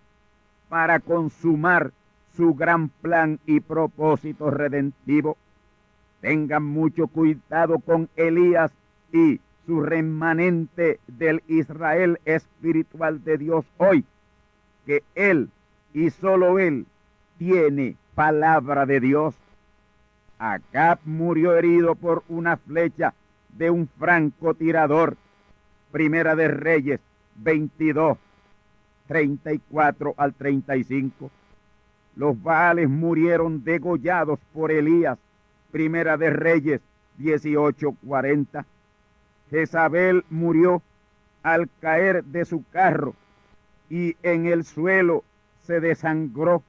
para 0.69 1.01
consumar 1.01 1.93
su 2.39 2.55
gran 2.55 2.89
plan 2.89 3.41
y 3.47 3.59
propósito 3.59 4.49
redentivo. 4.49 5.37
Tengan 6.21 6.65
mucho 6.65 7.09
cuidado 7.09 7.81
con 7.81 8.09
Elías 8.15 8.71
y 9.13 9.41
su 9.67 9.83
remanente 9.83 11.01
del 11.09 11.43
Israel 11.49 12.21
espiritual 12.25 13.25
de 13.25 13.39
Dios 13.39 13.65
hoy, 13.77 14.05
que 14.87 15.03
Él 15.17 15.51
y 15.93 16.11
solo 16.11 16.61
Él 16.61 16.87
tiene 17.39 17.97
palabra 18.15 18.87
de 18.87 19.01
Dios. 19.01 19.35
Acab 20.39 21.01
murió 21.05 21.57
herido 21.57 21.97
por 21.97 22.23
una 22.29 22.57
flecha 22.57 23.15
de 23.49 23.71
un 23.71 23.89
francotirador. 23.99 25.17
Primera 25.91 26.37
de 26.37 26.47
Reyes 26.47 27.01
22, 27.35 28.17
34 29.09 30.15
al 30.17 30.35
35. 30.35 31.33
Los 32.19 32.43
Baales 32.43 32.89
murieron 32.89 33.63
degollados 33.63 34.41
por 34.53 34.73
Elías. 34.73 35.21
Primera 35.71 36.17
de 36.17 36.31
Reyes 36.31 36.81
18, 37.19 37.95
40. 38.05 38.67
Jezabel 39.51 40.25
murió 40.29 40.83
al 41.45 41.71
caer 41.81 42.25
de 42.25 42.45
su 42.45 42.65
carro 42.73 43.15
y 43.89 44.17
en 44.25 44.47
el 44.47 44.65
suelo 44.65 45.23
se 45.63 45.79
desangró 45.79 46.65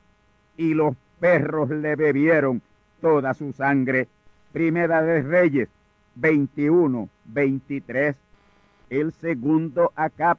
y 0.56 0.76
los 0.76 0.95
perros 1.20 1.72
le 1.72 1.95
bebieron 1.95 2.62
toda 3.02 3.34
su 3.34 3.52
sangre. 3.52 4.08
Primera 4.54 5.02
de 5.02 5.24
Reyes 5.24 5.70
21, 6.14 7.10
23. 7.26 8.16
El 8.91 9.14
segundo 9.14 9.93
Acab, 9.95 10.38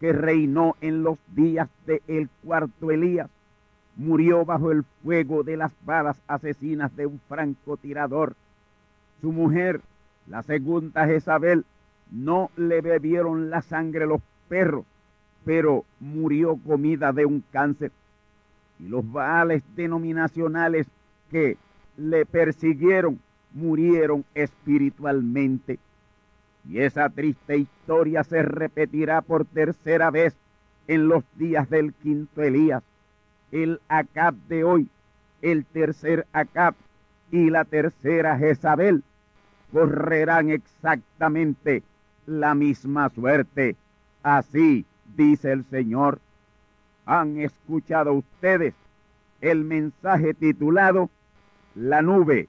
que 0.00 0.12
reinó 0.12 0.74
en 0.80 1.04
los 1.04 1.18
días 1.28 1.68
de 1.86 2.02
el 2.08 2.28
cuarto 2.42 2.90
Elías, 2.90 3.30
murió 4.00 4.46
bajo 4.46 4.72
el 4.72 4.82
fuego 5.04 5.42
de 5.42 5.58
las 5.58 5.72
balas 5.84 6.16
asesinas 6.26 6.96
de 6.96 7.04
un 7.04 7.20
francotirador. 7.28 8.34
Su 9.20 9.30
mujer, 9.30 9.82
la 10.26 10.42
segunda 10.42 11.06
Jezabel, 11.06 11.66
no 12.10 12.50
le 12.56 12.80
bebieron 12.80 13.50
la 13.50 13.60
sangre 13.60 14.06
los 14.06 14.22
perros, 14.48 14.86
pero 15.44 15.84
murió 16.00 16.56
comida 16.56 17.12
de 17.12 17.26
un 17.26 17.44
cáncer. 17.52 17.92
Y 18.78 18.88
los 18.88 19.04
baales 19.12 19.62
denominacionales 19.76 20.86
que 21.30 21.58
le 21.98 22.24
persiguieron 22.24 23.20
murieron 23.52 24.24
espiritualmente. 24.34 25.78
Y 26.66 26.78
esa 26.78 27.10
triste 27.10 27.58
historia 27.58 28.24
se 28.24 28.40
repetirá 28.40 29.20
por 29.20 29.44
tercera 29.44 30.10
vez 30.10 30.34
en 30.88 31.06
los 31.06 31.22
días 31.36 31.68
del 31.68 31.92
quinto 31.92 32.42
Elías. 32.42 32.82
El 33.52 33.80
Acab 33.88 34.34
de 34.48 34.64
hoy, 34.64 34.88
el 35.42 35.64
tercer 35.64 36.26
Acab 36.32 36.74
y 37.30 37.50
la 37.50 37.64
tercera 37.64 38.38
Jezabel 38.38 39.02
correrán 39.72 40.50
exactamente 40.50 41.82
la 42.26 42.54
misma 42.54 43.08
suerte. 43.10 43.76
Así 44.22 44.84
dice 45.16 45.52
el 45.52 45.64
Señor. 45.64 46.20
Han 47.06 47.40
escuchado 47.40 48.12
ustedes 48.12 48.74
el 49.40 49.64
mensaje 49.64 50.34
titulado 50.34 51.10
La 51.74 52.02
nube 52.02 52.48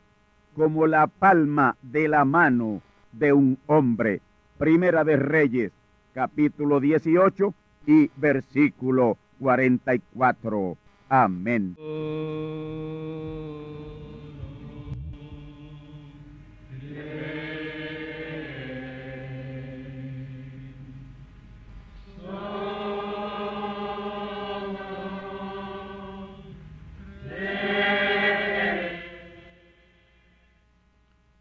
como 0.56 0.86
la 0.88 1.08
palma 1.08 1.78
de 1.82 2.08
la 2.08 2.26
mano 2.26 2.82
de 3.12 3.34
un 3.34 3.58
hombre. 3.68 4.22
Primera 4.58 5.04
de 5.04 5.16
Reyes, 5.16 5.72
capítulo 6.14 6.80
18 6.80 7.54
y 7.88 8.12
versículo 8.18 9.18
44. 9.39 10.78
Amén. 11.14 11.76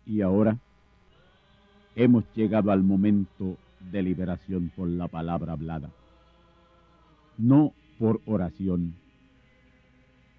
Y 0.04 0.20
ahora 0.22 0.58
hemos 1.94 2.24
llegado 2.34 2.72
al 2.72 2.82
momento 2.82 3.56
de 3.78 4.02
liberación 4.02 4.72
por 4.74 4.88
la 4.88 5.06
palabra 5.06 5.52
hablada. 5.52 5.90
No 7.38 7.72
por 8.00 8.20
oración. 8.26 8.99